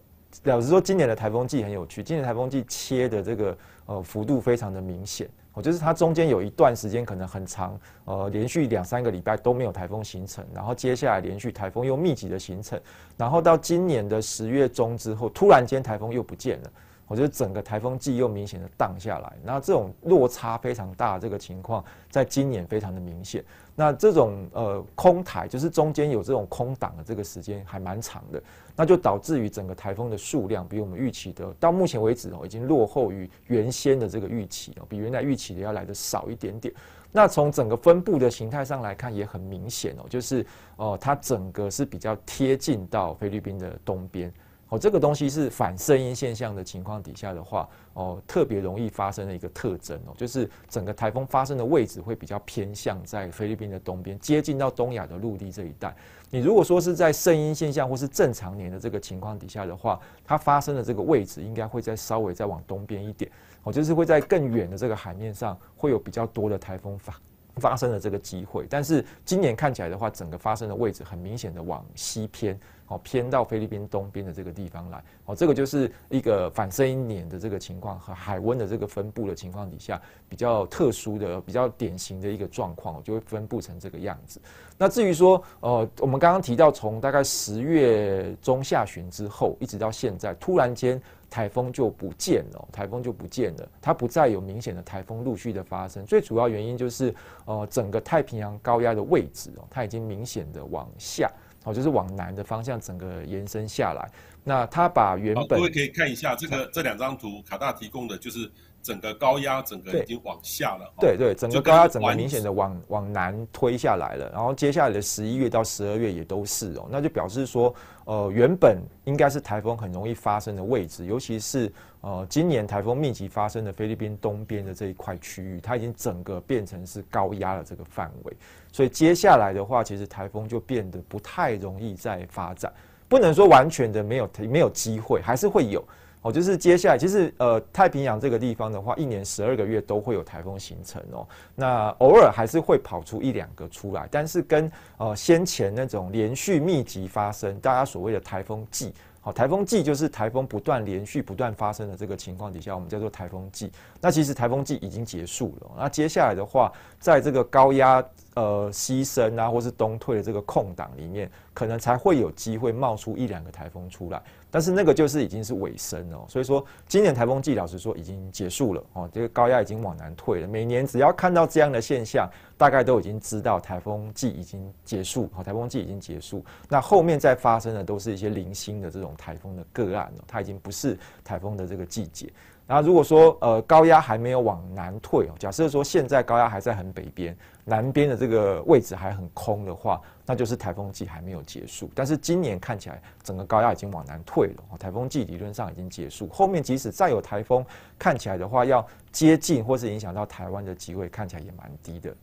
[0.46, 2.02] 老实说，今年的台风季很有趣。
[2.02, 12.82] 今年台风季切的这个呃幅度非常的明显我，就是它中间有一段时间可能很长，呃，连续两三个礼拜都没有台风形成，然后接下来连续台风又密集的形成，
[13.16, 16.72] 然后到今年的十月中之后，突然间台风又不见了。
[17.08, 23.44] 我觉得整个台风季又明显的荡下来，那这种落差非常大，这个情况在今年非常的明显。
[23.76, 28.42] 那这种呃空台，就是中间有这种空档的这个时间还蛮长的，
[28.76, 36.74] 那就导致于整个台风的数量比我们预期的到目前为止哦，已经落后于原先的这个预期哦，比原来预期的要来的少一点点。
[37.12, 40.46] 那从整个分布的形态上来看，也很明显哦，就是
[40.78, 44.32] 哦，它整个是比较贴近到菲律宾的东边。
[44.74, 55.96] 哦，这个东西是反圣婴现象的情况底下的话，哦，特别容易发生的一个特征哦，就是整个台风发生的位置会比较偏向在菲律宾的东边，接近到东亚的陆地这一带。
[56.32, 63.30] 你如果说是在圣婴现象或是正常年的这个情况底下的话，它发生的这个位置应该会再稍微再往东边一点，
[63.62, 67.14] 哦，就是会在更远的这个海面上会有比较多的台风发
[67.58, 68.66] 发生的这个机会。
[68.68, 72.60] 但是今年看起来的话，整个发生的位置很明显的往西偏。
[72.88, 84.40] 哦，偏到菲律宾东边的这个地方来，哦，这个就是一个反圣婴年的这个情况和海温的这个分布的情况底下，比较特殊的、比较典型的一个状况，就会分布成这个样子。
[84.78, 96.06] 那至于说，呃，我们刚刚提到，从大概十月中下旬之后，一直到现在，突然间台风就不见了，台风就不见了，它不再有明显的台风陆续的发生。
[96.06, 97.14] 最主要原因就是，
[97.46, 101.32] 呃，整个太平洋高压的位置哦，它已经明显的往下。
[101.64, 104.10] 哦，就是往南的方向整个延伸下来。
[104.44, 108.52] 那它把原本，各位可以看一下这个这两张图，卡大提供的就是
[108.84, 110.94] 整个高压整个已经往下了。
[111.00, 114.30] 对对，整个高压整个明显的往往南推下来了。
[114.32, 117.74] 然后接下来的十一月到十二月也都是哦，那就表示说，
[118.04, 121.72] 呃，原本应该是台风很容易发生的位置，尤其是
[122.02, 128.34] 呃今年台风密集发生的菲律宾东边的这一块区域，它已经整个变成是高压的这个范围。
[128.74, 132.70] 所以接下来的话，其实台风就变得不太容易再发展，
[133.08, 135.82] 不能说完全的没有没有机会，还是会有
[136.24, 136.32] 哦。
[136.32, 141.28] 就是接下来，其实呃太平洋这个地方的话，一年十二个月都会有台风形成哦。
[141.54, 148.92] 那偶尔还是会跑出一两个出来，但是跟呃先前那种连续密集发生，大家所谓的台风季。
[149.26, 153.72] 好，台风季就是台风不断连续不断发生的这个情况底下，我们叫做台风季。
[154.02, 155.72] 那其实台风季已经结束了。
[155.78, 156.70] 那接下来的话，
[157.00, 158.04] 在这个高压
[158.36, 164.22] 呃西伸啊，或是东退的这个空档里面，可能才会有机会冒出一两个台风出来。
[164.50, 170.48] 但是那个就是已经是尾声了，所以说今年台风季老实说已经结束了哦，这个高压已经往南退了。
[170.48, 176.46] 每年只要看到这样的现象，大概都已经知道台风季已经结束，好，台风季已经结束。
[176.70, 182.32] 那后面再发生的都是一些零星的这种台风的个案哦，它已经不是台风的这个季节。
[182.66, 191.92] 那如果说呃高压还没有往南退哦，假设说现在高压还在很北边，南边的这个位置还很空的话，那就是台风季还没有结束。
[191.94, 196.30] 但是今年看起来整个高压已经往南退了，台风季理论上已经结束。
[196.30, 197.66] 后面即使再有台风，
[198.00, 202.16] 看起来的话要接近或是影响到台湾的机会，看起来也蛮低的。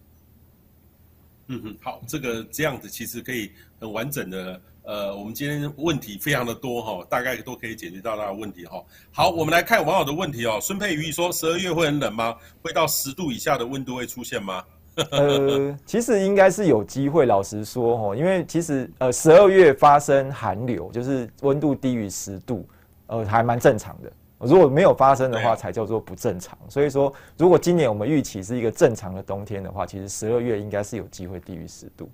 [1.48, 4.60] 嗯嗯，好，这个这样子其实可以很完整的。
[4.90, 8.82] 呃，我们今天问题非常的多哈，大概都可以解决到他的问题哈。
[9.12, 10.58] 好，我们来看网友的问题哦。
[10.60, 12.34] 孙佩瑜说，十二月会很冷吗？
[12.60, 14.64] 会到十度以下的温度会出现吗？
[15.12, 17.24] 呃，其实应该是有机会。
[17.24, 22.68] 老实说哈，因为其实呃，十二月发生寒流，就是温度低于十度，
[23.06, 24.10] 呃，还蛮正常的。
[24.40, 26.58] 如果没有发生的话，才叫做不正常。
[26.68, 32.10] 所以说，如果今年我们预期是一个正常的冬天的话，其实十二月应该是有机会低于十度。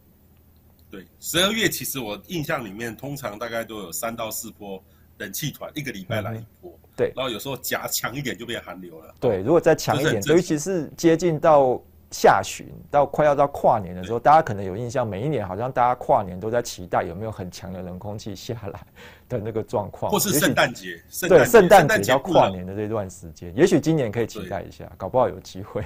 [0.91, 4.83] 对，十二月其实我印象里面，通常大概都有三到四波
[5.19, 6.71] 冷气团，一个礼拜来一波。
[6.73, 9.15] 嗯、对，然后有时候夹强一点就变寒流了。
[9.21, 11.83] 对，如果再强一点，尤其是接近到
[12.13, 18.81] 下旬，到快要到跨年的时候，大家可能有印象，每一年好像大家跨年都在期待有没有很强的冷空气下来
[19.29, 25.85] 的那个状况，或是圣诞节，对，圣诞节到跨年的这段时间，也许今年可以期待一下，搞不好有机会。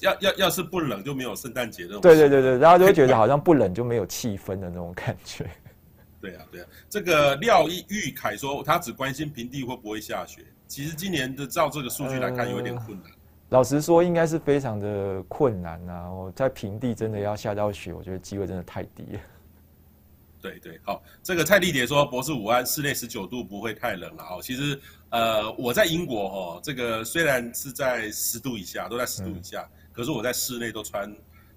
[0.00, 2.00] 要要要是不冷就没有圣诞节那种。
[2.00, 5.48] 对对对对， 大家就会觉得好像不冷就没有气氛的那种感觉。
[6.20, 13.10] 对啊对啊，这个廖玉凯说他只关心平地会不会下雪，其实今年的照这个数据来看有点困难。
[13.10, 13.16] 呃，
[13.50, 16.10] 老实说，应该是非常的困难啊！
[16.10, 19.20] 我在平地真的要下到雪，我觉得机会真的太低了。
[20.42, 24.40] 对对，好，这个蔡丽蝶说博士午安，室内十九度不会太冷了哦。
[24.42, 24.80] 其实
[25.10, 29.62] 呃我在英国哦，这个虽然是在十度以下，都在十度以下。
[29.62, 31.10] 嗯可是我在室内都穿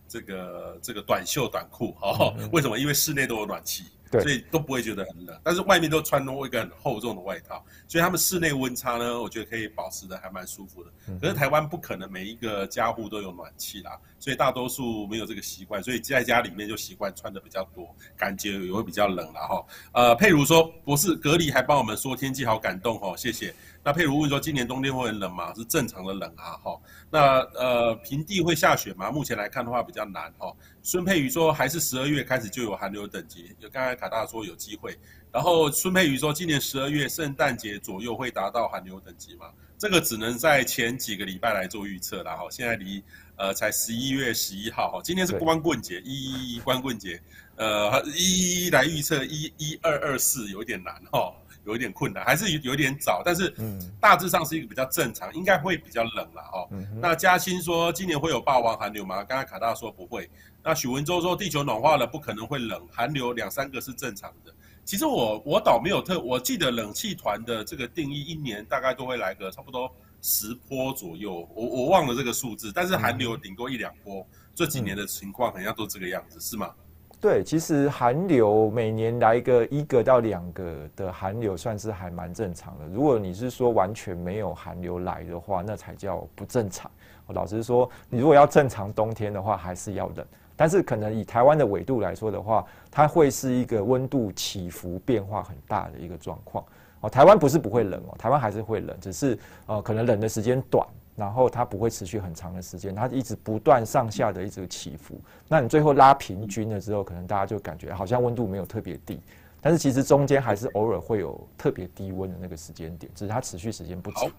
[0.07, 2.79] 这个这个短袖短裤，哦，为什么？
[2.79, 3.83] 因为室内都有暖气。
[4.11, 10.89] 所以都不会觉得很冷，但是外面都穿多一个很厚重的外套，所以他们室内温差呢，我觉得可以保持的还蛮舒服的。
[11.21, 19.65] 可是台湾不可能每一个家户都有暖气啦，所以大多数没有这个习惯，所以在家里面就习惯穿的比较多，感觉也会比较冷了哈。
[19.93, 23.53] 呃，佩如说，博士隔离还帮我们说天气好感动哦，谢谢。
[23.89, 25.51] 那佩如问说，今年冬天会很冷吗？
[25.55, 26.79] 是正常的冷啊哈。
[27.09, 29.09] 那呃，平地会下雪吗？
[29.09, 30.53] 目前来看的话比较难哈。
[30.83, 33.95] 孙佩瑜说，还是十二月开始就有寒流等级，就刚才。
[33.95, 34.95] 卡大说有机会，
[35.31, 39.47] 然后孙佩瑜说今年十二月圣诞节左右会达到寒流等级嘛？
[39.75, 42.43] 这个只能在前几个礼拜来做预测了哈。
[42.51, 43.03] 现在离
[43.37, 47.19] 呃才十一月十一号哈，今天是光棍节，一一一光棍节，
[47.55, 51.33] 呃一一来预测一一二二四有一点难哈，
[51.69, 53.53] 有一点困难，还是有有点早，但是
[54.01, 56.67] 大致上是一个比较正常，应该会比较冷了哈。
[56.99, 59.23] 那嘉欣说今年会有霸王寒流吗？
[59.23, 60.29] 刚才卡大说不会。
[60.63, 64.53] 那许文洲说，地球暖化了，不可能会冷，寒流两三个是正常的。
[64.83, 69.89] 其实我我倒没有特，我记得冷气团的这个定义，一年大概都会来个差不多
[70.21, 72.71] 十波左右，我我忘了这个数字。
[72.73, 76.73] 但是寒流顶多一两波，这几年的情况好像都这个样子，是吗？
[77.21, 82.87] 对，其实寒流每年来个一个到两个的寒流，算是还蛮正常的。
[82.87, 86.89] 如果你是说完全没有寒流来的话，那才叫不正常。
[87.27, 90.25] 我老实说，你如果要正常冬天的话，还是要冷。
[90.55, 96.63] 但是可能以台湾的纬度来说的话，它会是一个温度起伏变化很大的一个状况
[97.01, 97.09] 哦。
[97.09, 100.87] 台湾不是不会冷哦，台湾还是会冷，只是呃可能冷的时间短，
[101.19, 105.19] 然后它不会持续很长的时间，它一直不断上下的一直起伏。
[105.49, 109.19] 那你最后拉平均了之后，可能大家就感觉好像温度没有特别低，
[109.59, 114.31] 但是其实中间还是偶尔会有特别低温的那个时间点，只是它持续时间不长。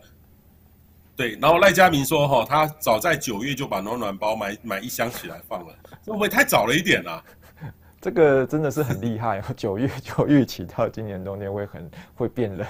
[1.16, 5.74] 对，然后赖佳明说：“哈，他早在九月就把暖暖包买买一箱起来放了，
[6.06, 7.22] 会不会太早了一点啊？
[8.00, 12.66] 这个真的是很厉害哦，九月就预期到今年冬天会很会变冷。”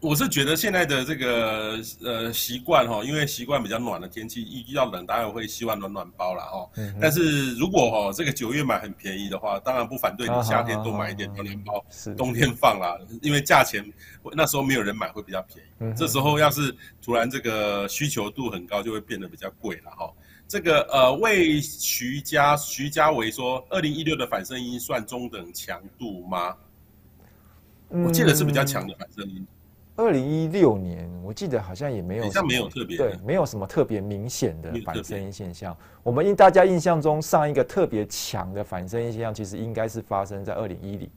[0.00, 6.70] 我是觉得现在的这个呃习惯哈，因为习惯比较暖的天气，一遇到冷，当然会希望暖暖包了哈。
[7.00, 11.84] 但是如果哈这个九月买很便宜的话，当然不反对你夏天多买一点暖暖包，
[12.16, 13.84] 冬天放啦，因为价钱
[14.32, 15.94] 那时候没有人买会比较便宜。
[15.96, 20.12] 这时候要是突然这个需求度很高，就会变得比较贵了哈。
[20.46, 26.54] 这个呃为徐家徐家维说，二零一六的反声音算中等强度吗？
[27.88, 29.44] 我记得是比较强的反声音。
[29.96, 35.74] 二零一六年，我记得好像也没有，好像没有特别，对，没有什么特别明显的反声音现象。
[36.02, 41.10] 我们印大家印象中上一个特别强的反声音现象，其实应该是发生在二零一零。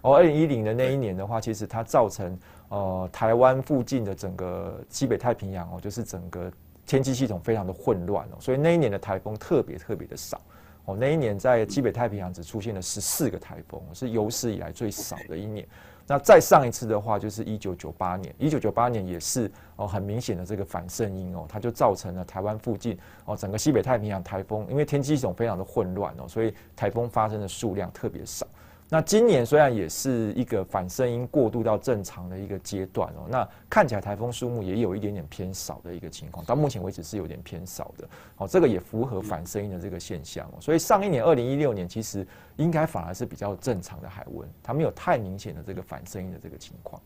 [0.00, 2.36] 哦，二零一零的那一年的话，其实它造成
[2.70, 6.50] 呃台湾附近的整个西北太平洋哦，就是整个
[6.86, 10.40] 天气系统非常的混乱哦，所以那一年的台风特别特别的少。
[10.86, 15.68] 哦，那一年在西北太平洋只出现了十四个台风，是有史以来最少的一年。
[16.06, 28.46] 那再上一次的话，就是一九九八年，一九九八年也是哦，很明显的这个反圣音哦，它就造成了台湾附近哦，整个西北太平洋台风，因为天气系统非常的混乱哦，所以台风发生的数量特别少。
[28.92, 38.06] 那今年虽然也是一个反声音过渡到正常的一个阶段哦，那看起来台风数目也有一点点偏少的一个情况，到目前为止是有点偏少的。
[38.36, 40.60] 哦，这个也符合反声音的这个现象哦。
[40.60, 42.26] 所以上一年二零一六年其实
[42.56, 47.00] 应该反而是比较正常的海温，它没有太明显的这个反声音的这个情况。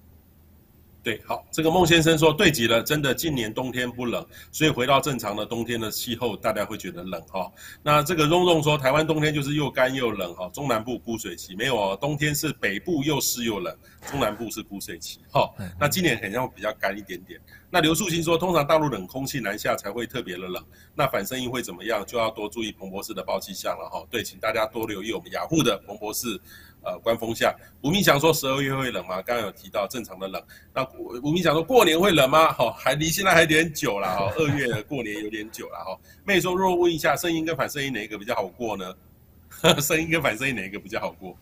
[1.06, 7.52] 对，好，这个孟先生说对极了，真的今年冬天不冷，所以回到正常的冬天的气候，大家会觉得冷哈、哦。
[7.80, 13.72] 那这个荣荣说，台湾冬天就是又干又冷哈、哦，中南部枯水期没有哦，冬天是北部又湿又冷，
[14.10, 15.54] 中南部是枯水期哈、哦。
[15.78, 17.40] 那今年好像比较干一点点。
[17.70, 20.60] 那刘树新说，通常大陆冷空气南下才会特别的冷，
[20.92, 24.08] 那反声音会怎么样，就要多注意彭博士的报气象了哈、哦。
[24.10, 26.40] 对，请大家多留意我们雅虎的彭博士。
[26.86, 29.20] 呃，官风向，吴明祥说十二月会冷吗？
[29.20, 30.40] 刚刚有提到正常的冷。
[30.72, 30.86] 那
[31.20, 32.52] 吴明祥说过年会冷吗？
[32.52, 35.98] 好、哦，还离现在还有点久了哈、哦，二月过年有点久了哈。
[36.24, 38.94] 妹说，若问一下，声音跟反声音哪一个比较好过呢？
[39.82, 41.36] 声音跟反声音哪一个比较好过？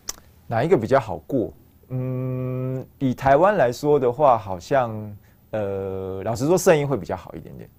[0.47, 1.53] 哪一个比较好过？
[1.89, 5.15] 嗯，以台湾来说的话，好像
[5.51, 7.69] 呃，老实说，声音会比较好一点点。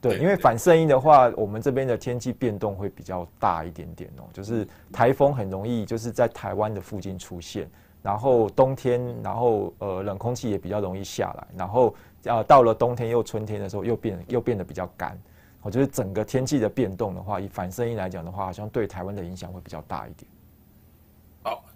[0.00, 7.70] 对，因为反圣音的话，我们这边的天气变动会比较大一点点哦，就是台风很容易就是在台湾的附近出现，
[8.02, 11.94] 然后冬天，然后呃冷空气也比较容易下来，然后
[12.24, 15.20] 呃到了冬天又春天的时候又变又变得比较干，
[15.60, 20.26] 我觉得整个天气的变动的话，以反圣音来讲的话，好像对台湾的影响会比较大一点。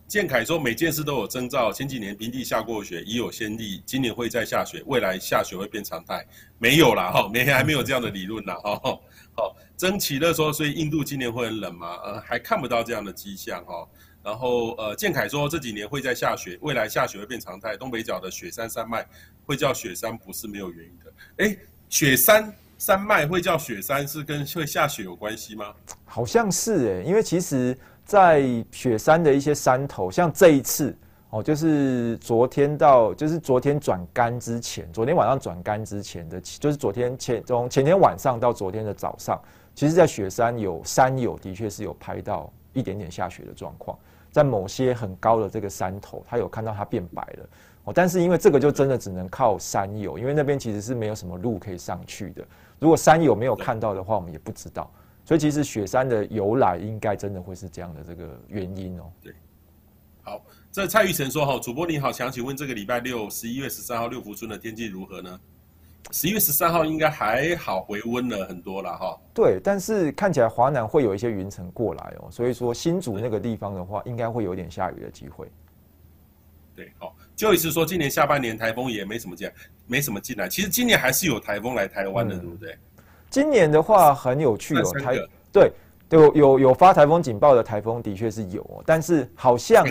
[0.07, 6.25] 建凯说，每件事都有征兆，前几年平地下过雪，已有先例，今年会再下雪，未来下雪会变常态，
[6.59, 9.01] 没有啦，哈，每天还没有这样的理论啦，哈，
[9.35, 11.97] 好，曾奇乐说，所以印度今年会很冷吗？
[12.05, 13.89] 呃，还看不到这样的迹象，哈，
[14.23, 19.05] 然后呃，建凯说这几年会再下雪，未来下雪会变常态，东北角的雪山山脉
[19.47, 25.75] 会叫雪山，不是没有原因的，诶，雪山山脉会叫雪山，是跟会下雪有关系吗？
[26.05, 27.77] 好像是诶，因为其实。
[28.05, 30.97] 在雪山的一些山头，像这一次
[31.31, 39.41] 哦，就是昨天到，就是昨天转干之前，昨天晚上转干之前的，就是昨天前从前天晚上到昨天的早上，
[39.75, 43.99] 其实，在雪山有山友的确是有拍到一点点下雪的状况，
[44.31, 47.49] 在某些很高的这个山头，他有看到它变白了
[47.85, 52.45] 哦，但是因为这个就真的只能靠山友，因为那边其实是没有什么路可以上去的，
[52.79, 54.89] 如果山友没有看到的话，我们也不知道。
[55.25, 59.11] 所以其实雪山的由来应该真的会是这样的这个原因哦。
[59.23, 59.33] 对，
[60.23, 65.41] 好，这蔡玉成说哈，主播你好，想请问这个礼拜六十一月十三号六福村的天气如何呢？
[66.11, 69.19] 十一月十三号应该还好，回温了很多了哈。
[69.33, 75.51] 对，但是看起来华南会有一些云层过来哦，所以说新竹那个地方的话，应该会有点下雨的机会。
[76.77, 79.51] 对，好，就意思说今年下半年台风也没什么进，
[79.87, 80.47] 没什么进来。
[80.47, 82.79] 其实今年还是有台风来台湾的，嗯、对不对？
[83.35, 85.19] 今年的话很有趣哦，台
[85.51, 85.73] 对
[86.09, 89.85] 有有有发台风警报的台风的确是有，但是好像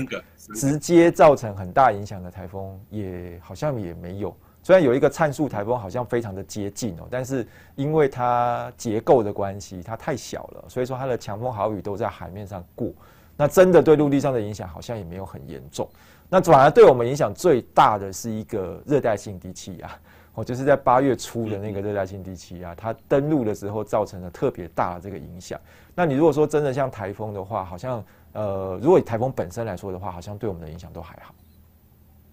[0.55, 4.33] 直接造成很大影响的台风也好像也没有。
[4.61, 12.93] 虽然有一个灿树台风好像非常的接近哦，但是因为它结构的关系，它太小了，所以说它的强风豪雨都在海面上过。
[13.35, 15.85] 那真的对陆地上的影响好像也没有很严重。
[16.29, 19.91] 那反而对我们影响最大的是一个热带性低气压。
[20.35, 25.59] 哦，就是在八月初的那个热带性低气压，它登陆的时候造成了特别大的这个影响。
[25.93, 31.35] 那你如果说真的像台风的话，好像呃，如果以台风本身来说的话，好像对我们的影响都还好。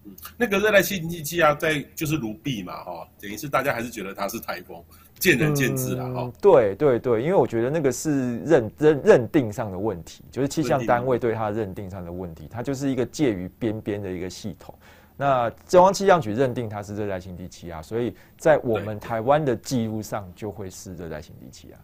[0.05, 4.83] 嗯，那个热带性低气压在就是卢碧嘛，哈，等于是大家还是觉得它是台风，
[5.19, 6.33] 见仁见智啦，哈、嗯。
[6.41, 14.73] 对对对，因为我觉得那个是认认认定上的问题，就是气象单位对它认定上的问题，它就是一个介于边边的一个系统。
[15.21, 21.77] 那中央气象局认定它是热带性低气压，所以在我们台湾的记录上就会是热带性低气压。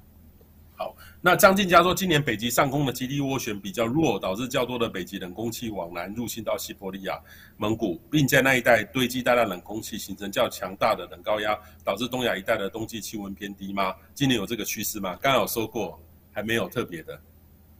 [0.76, 7.22] 好，那张进佳说，今年北极上空的极地涡旋比较弱，导致较多的北极冷空气往南入侵到西伯利亚、
[7.58, 13.94] 蒙古，并在那一带堆积大量冷空气，形成较强大的冷高压，导致东亚一带的冬季气温偏低吗？
[14.16, 15.12] 今年有这个趋势吗？
[15.22, 16.00] 刚刚有说过，
[16.32, 17.20] 还没有特别的。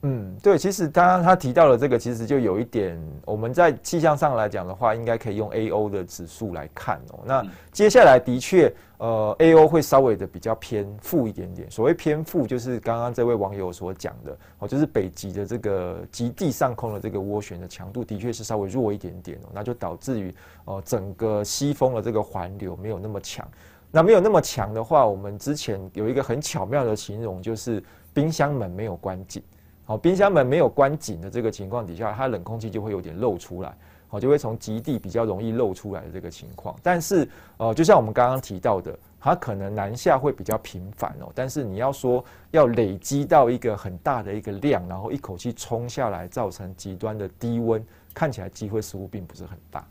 [0.02, 7.18] 嗯，对，其实刚刚他提到的这个，其实就有一点，我们在气象上来讲的话，应该可以用 A O 的指数来看哦。
[7.24, 11.68] 那接下来的确，呃，A O 会稍微的比较偏负一点点。
[11.68, 19.50] 所谓偏负，就是刚刚这位网友所讲的哦，就是北极的这个极地上空的这个涡旋的强度，的确是稍微弱一点点哦。
[19.52, 20.32] 那就导致于
[20.66, 23.44] 呃整个西风的这个环流没有那么强。
[23.90, 27.82] 那没有那么强的话，我们之前有一个很巧妙的形容，就是
[28.14, 29.42] 冰箱门没有关紧。
[29.88, 33.74] 好，冰箱门没有关紧的这个情况底下，它冷空气就会有点漏出来，
[34.06, 36.76] 好，就会从极地比较容易漏出来的这个情况。
[36.82, 37.26] 但是，
[37.56, 41.32] 呃，就像我们刚刚提到的，它可能南下会比较频繁哦。
[41.34, 47.82] 但是你要说要累积到一个很大的一个量，然后一口气冲下来，造成极端的低温，
[48.12, 49.82] 看起来机会似乎并不是很大。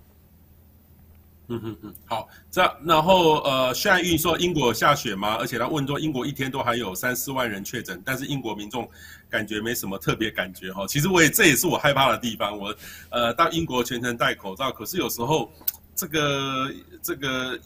[1.49, 5.35] 嗯嗯嗯，好，这样，然后呃，现在预说英国下雪吗？
[5.35, 8.85] 而且他问说，英国一天都还有三四万人确诊，但是英国民众
[9.29, 10.85] 感觉没什么特别感觉哈。
[10.87, 12.57] 其实我也这也是我害怕的地方。
[12.57, 12.75] 我
[13.09, 15.49] 呃到英国全程戴口罩，可是有时候
[15.95, 16.69] 这个
[17.01, 17.57] 这个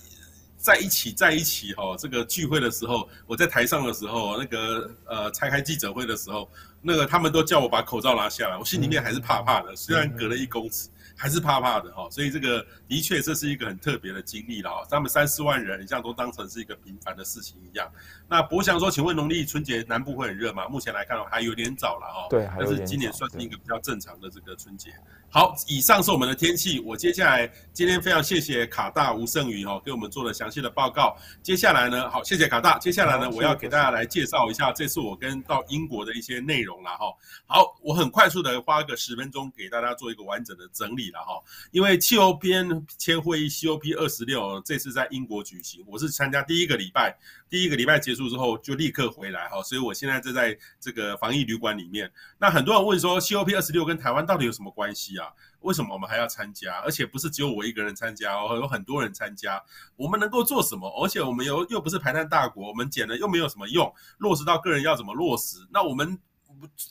[0.58, 6.48] 在一起在一起哈，这个聚会的时候，我在台上的时候，那个呃拆开记者会的时候，
[6.84, 10.88] 那个他们都叫我把口罩拿下来，我心里面还是怕怕的，虽然隔了一公尺。
[11.22, 14.84] 还是怕怕的哈，所以这个的确这是一个很特别的经历了哈。
[14.90, 17.88] 他们三四万人，像都当成是一个平凡的事情一样。
[18.28, 20.68] 那博翔说，请问农历春节南部会很热吗？
[20.68, 22.28] 目前来看还有点早了哈。
[22.28, 24.92] 对，但是今年算是一个比较正常的这个春节。
[25.34, 26.78] 好，以上是我们的天气。
[26.82, 31.16] 我接下来今天非常谢谢卡大吴胜宇哈，给我们做了详细的报告。
[31.42, 32.78] 接下来呢，好，谢谢卡大。
[32.80, 37.06] 接下来呢，我要给大家来介绍一下这次我跟到英国的一些内容了哈。
[37.46, 41.10] 好，我很快速的花个十分钟给大家做一个完整的整理。
[41.12, 47.18] 了哈，因为气候变迁会议 COP 二十六这次在英国举行，我是参加第一个礼拜，
[47.52, 52.10] 第一个礼拜结束之后就立刻回来哈，所以我现在就在这个防疫旅馆里面。
[52.40, 55.28] 那很多人问说，COP 二十六跟台湾到底有什么关系啊？
[55.60, 56.80] 为什么我们还要参加？
[56.80, 59.62] 而且不是只有我一个人参加哦，有很多人参加。
[59.98, 60.90] 我们能够做什么？
[61.04, 65.58] 而且我们又又不是排碳大国，我们减了又没有什么用，落实到个人要怎么落实？
[65.70, 66.18] 那我们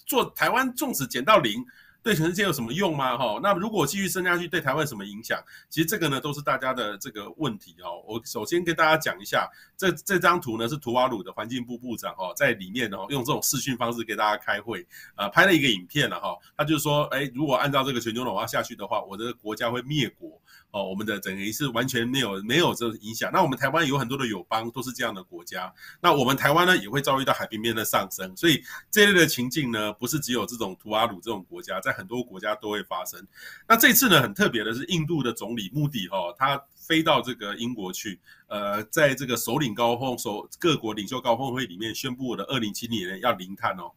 [0.07, 1.65] 做台湾纵使减到零。
[2.03, 3.17] 对全世界有什么用吗？
[3.17, 5.39] 哈，那如果继续升下去，对台湾什么影响？
[5.69, 8.03] 其实这个呢，都是大家的这个问题哦。
[8.07, 14.87] 我首先跟大家讲一下，这这张图呢是图瓦鲁的环境部部长哦，在里面哦用这种视讯方式给大家开会，
[15.17, 16.37] 呃，拍了一个影片了哈。
[16.57, 20.41] 他就是说，哎，如果按照这个全球暖化下去的话，我的国家会灭国。
[20.73, 23.31] 哦，我们的整个是完全没有没有这影响。
[23.33, 25.73] 那我们台湾有很多的友邦都是这样的国家。
[26.01, 33.27] 那我们台湾呢也会遭遇到海平面的上升，所以这类的情境呢，不是只有这种图瓦鲁这种国家，在很多国家都会发生。
[33.69, 43.91] 那这次呢很特别的是，印度的总理穆迪哦，他飞到这个英国去，呃，在这个首领高峰首各国领袖高峰会里面宣布的二零七零年要零碳哦。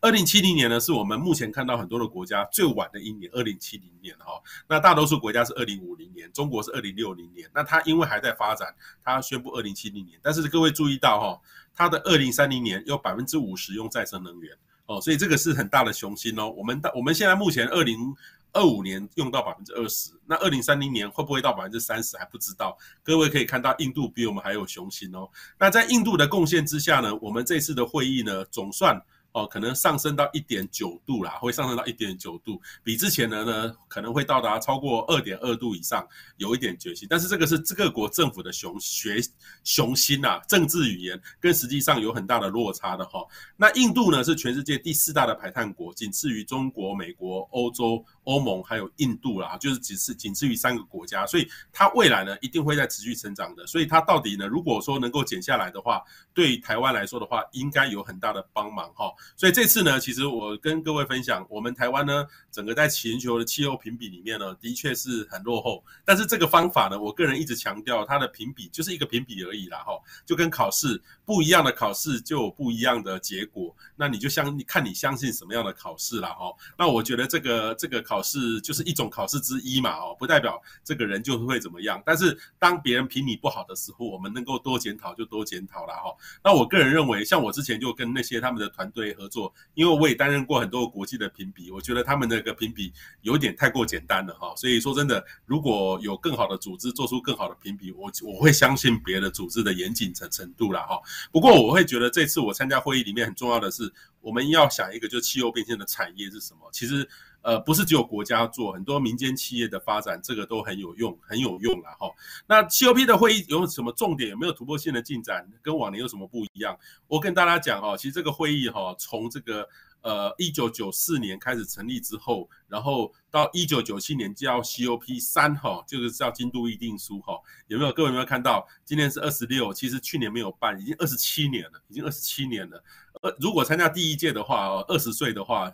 [0.00, 4.40] 二零七零年呢，是我们目前看到很多的国家最晚的一年，二零七零年哈。
[4.68, 7.50] 那大多数国家是二零五零年，中国是二零六零年。
[7.52, 8.72] 那它因为还在发展，
[9.02, 10.18] 它宣布二零七零年。
[10.22, 11.40] 但是各位注意到哈，
[11.74, 16.48] 它的二零三零年有百分之五十用再生能源哦，所以这个是很大的雄心哦。
[16.50, 18.14] 我们到我们现在目前二零
[18.52, 22.78] 二五年用到百分之二十，那二零三零年会不会到百分之三十还不知道。
[23.02, 25.28] 各位可以看到，印度比我们还有雄心哦。
[25.58, 29.02] 那在印度的贡献之下呢，我们这次的会议呢，总算。
[29.32, 36.06] 哦，可能上升到一点九度啦，会上升到一点九度，比之前的呢可能会到达超过二点二度以上，
[36.38, 37.06] 有一点决心。
[37.10, 39.20] 但是这个是各国政府的雄学
[39.64, 43.24] 雄心呐，政治语言跟实际上有很大的落差的哈。
[43.56, 53.66] 那印度呢是全世界第四大的排碳国，仅次于中国、美国、欧洲、欧盟还有印度啦，就是仅次仅次于三个国家，所以它未来呢一定会在持续成长的。
[53.66, 56.02] 所以它到底呢，如果说能够减下来的话，
[56.34, 59.10] 对台湾来说的话，应该有很大的帮忙哈。
[59.34, 65.82] 所以这次呢，其实我跟各位分享，我们台湾呢，整个在全球的气候评比里面呢，的确是很落后。
[66.04, 69.92] 但是这个方法呢，我个人一直强调，它的评比就是一个评比而已啦，哈，
[70.26, 73.74] 就跟考试不一样的考试就有不一样的结果。
[73.96, 76.52] 那你就相看你相信什么样的考试啦，哈。
[76.76, 82.02] 那我觉得这个这个考考试就是一种考试之一嘛，哦，不代表这个人就会怎么样。
[82.04, 86.12] 但是当别人评你不好的时候，我们能够多检讨就多检讨啦，哈。
[86.42, 92.92] 那我个人认为，像我之前就跟那些他们的团队合作，因为我也担任过很多国际的评比，我觉得他们那个评比
[93.22, 94.52] 有点太过简单了哈。
[94.56, 101.00] 所以说真的，如果有更好的组织做出更好的评比，我我会相信别的组织的严谨程程度了哈。
[101.30, 106.68] 不过我会觉得这次我参加会议里面很重要的是，我们要想一个就是气候变迁的产业是什么？
[106.72, 107.08] 其实
[107.42, 112.10] 呃不是只有国家做，很多民间企业的发展这个都很有用，很有用了哈。
[112.46, 114.30] 那 COP 的会议有什么重点？
[114.30, 115.48] 有没有突破性的进展？
[115.62, 116.78] 跟往年有什么不一样？
[117.06, 119.68] 我跟大家讲哈，其实这个会议哈，从这个
[120.02, 128.66] 呃一九九四年开始成立之后，然后到一九九七年叫 COP 三哈，就是叫京都议定书哈，有没有各位有没有看到？
[128.84, 132.82] 今年是二十六，其实去年没有办，已经二十七年了，已经二十七年了。
[133.22, 135.72] 呃，如果参加第一届的话，二十岁的话，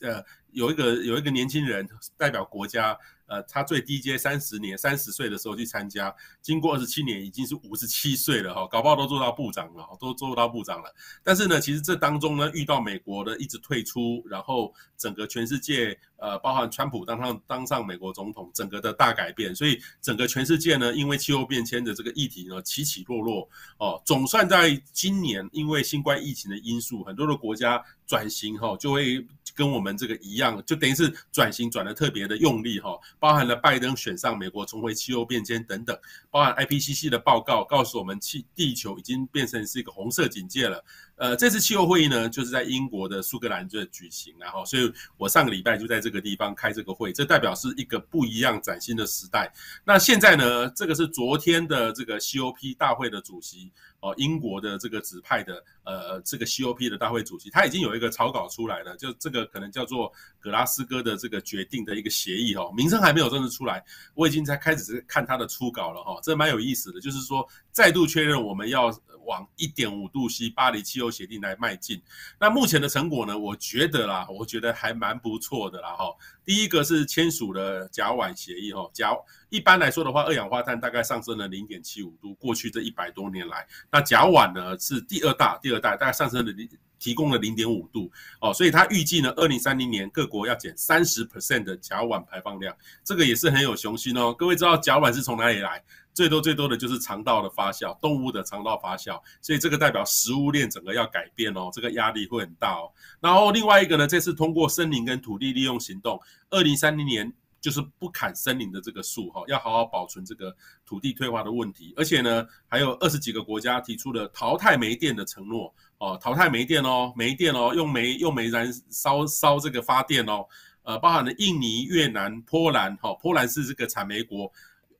[0.00, 2.96] 呃，有一个有一个年轻人代表国家。
[3.28, 10.94] 呃，他最低阶三十年，三十岁的时候去参加，经过二十七年，已经是五十七岁了哈，搞不好都做到部长了，都做到部长了。
[11.24, 23.48] 但是呢，其实这当中呢，遇到美国的一直退出，然后整个全世界，呃，包含川普当上当上美国总统，整个的大改变，所以整个全世界呢，因为气候变迁的这个议题呢，起起落落
[23.78, 24.00] 哦。
[24.04, 32.98] 总算在今年，因为新冠疫情的因素，很多的国家转型哈，就会跟我们这个一样，就等于是转型转得特别的用力哈。
[33.18, 35.98] 包含了拜登选上美国重回气候变迁等等，
[36.30, 40.82] 包含 IPCC 的报告告诉我们，气地球已经变成是一个红色警戒了。
[41.16, 49.50] 呃，这次气候会议呢，就是在英国的苏格兰这举行，然后，所以我上个礼拜就在这个地方开这个会，这代表是一个不一样崭新的时代。
[49.82, 63.82] 那现在呢，这个是昨天的这个 COP 大会的主席哦，英国的这个指派的呃这个 COP 的大会主席，他已经有一个草稿出来了，就这个可能叫做格拉斯哥的这个决定的一个协议哦，名称还没有正式出来，
[64.14, 68.94] 我已经在开始看他的初稿了哈，这蛮有意思的，就是说再度确认我们要。
[69.26, 72.00] 往一点五度 C 巴黎气候协定来迈进。
[72.40, 73.36] 那目前的成果呢？
[73.36, 76.14] 我觉得啦，我觉得还蛮不错的啦哈。
[76.44, 79.12] 第一个是签署了甲烷协议哈，甲
[79.48, 82.34] 一般来说的话，二氧化碳大概上升了零点七五度。
[82.34, 86.68] 过去这一百多年来，那甲烷呢是第二大，第二大大概上升了零，
[87.06, 94.34] 提供了零点五度哦，所以他预计呢，二零三零年各国要减三十 percent 的甲烷排放量，这个也是很有雄心哦。
[94.34, 95.80] 各位知道甲烷是从哪里来？
[96.12, 102.90] 最多最多的就是肠道的发酵，动物的肠道发酵，所以这个代表食物链整个要改变哦，这个压力会很大哦。
[103.20, 107.32] 然后另外一个呢，这次通过森林跟土地利用行动，二零三零年
[107.66, 110.56] 就是不砍森林的这个树哈，要好好保存这个
[110.86, 120.46] 土地退化的问题，而且呢，还有二十几个国家提出了淘汰煤电的承诺哦，淘汰煤电哦，煤电哦，用煤用煤燃烧烧这个发电哦，
[120.84, 124.52] 呃，包含了印尼、越南、波兰哈，波兰是这个产煤国。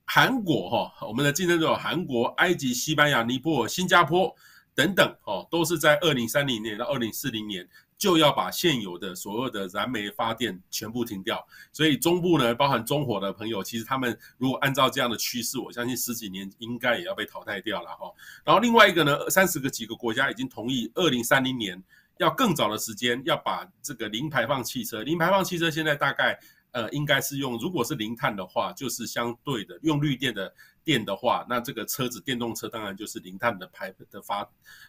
[0.05, 4.35] 韩国哈，我们的竞争对手韩国、埃及、西班牙、尼泊尔、新加坡
[4.75, 7.64] 等等哦，都是在二零三零年到二零四零年
[7.99, 11.47] 就要把现有的所有的燃煤发电全部停掉。
[11.72, 18.11] 所以中部呢，包含中火的朋友，其实他们如果按照这样的趋势，我相信十几年应该也要被淘汰掉了哈。
[18.44, 21.82] 然后另外一个呢，三十个几个国家已经同意二零三零年
[22.18, 26.38] 要更早的时间要把这个零排放汽车，零排放汽车现在大概。
[26.72, 30.53] 呃，应该是用，如果是零碳的话，就是相对的用绿电的
[30.87, 34.49] 电的话，那这个车子电动车当然就是零碳的排的发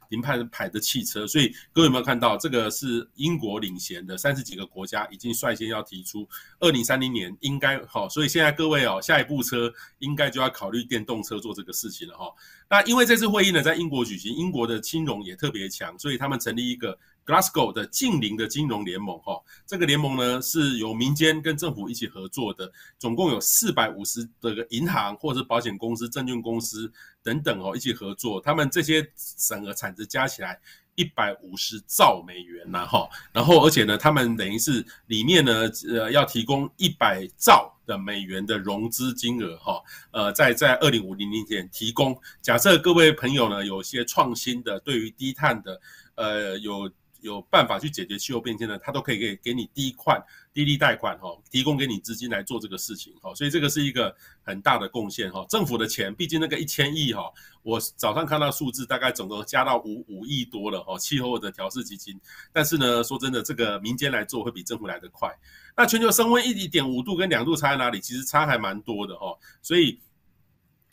[0.10, 1.26] 零碳排的汽车。
[1.26, 6.30] 所以各位有没有看到，这个是英国领衔的三十几个国家已经率先要提出，
[6.60, 12.32] 二零三零年应该好，所以现在各位哦，下一部车应该就要考虑电动车做这个事情了哈。
[12.70, 16.97] 那因为这次会议呢在英国举行，英国的金融也特别强，所以他们成立一个。
[17.28, 26.89] Glasgow 的近邻的金融联盟，哈，这个联盟呢是由民间跟政府一起合作的，总共有四百五十的个银行或者保险公司、证券公司
[27.22, 29.05] 等等哦，一起合作，他们这些
[29.45, 30.57] 整个产值加起来
[30.98, 39.82] 一百五十兆美元然后，然后而且呢，他们等于是里面呢，呃，要提供一百兆的美元的融资金额，哈，
[40.12, 42.20] 呃，在在二零五零年前提供。
[42.41, 45.80] 假设各位朋友呢有些创新的，对于低碳的，
[46.16, 46.91] 呃，有。
[47.22, 50.24] 有办法去解决气候变迁的，他都可以给给你第一块、
[50.58, 55.45] 低利贷款哈，提供给你资金来做这个事情哈，所以这个是一个很大的贡献哈。
[55.47, 57.32] 政府的钱，毕竟那个一千亿哈，
[57.62, 60.97] 我早上看到数字，大概总共加到五五亿多了哈。
[60.97, 62.20] 气候的调适基金，
[62.51, 65.32] 但是呢，说真的，这个民间来做会比政府来得快。
[65.76, 68.01] 那全球升温一点五度跟两度差在哪里？
[68.01, 69.99] 其实差还蛮多的哈，所以。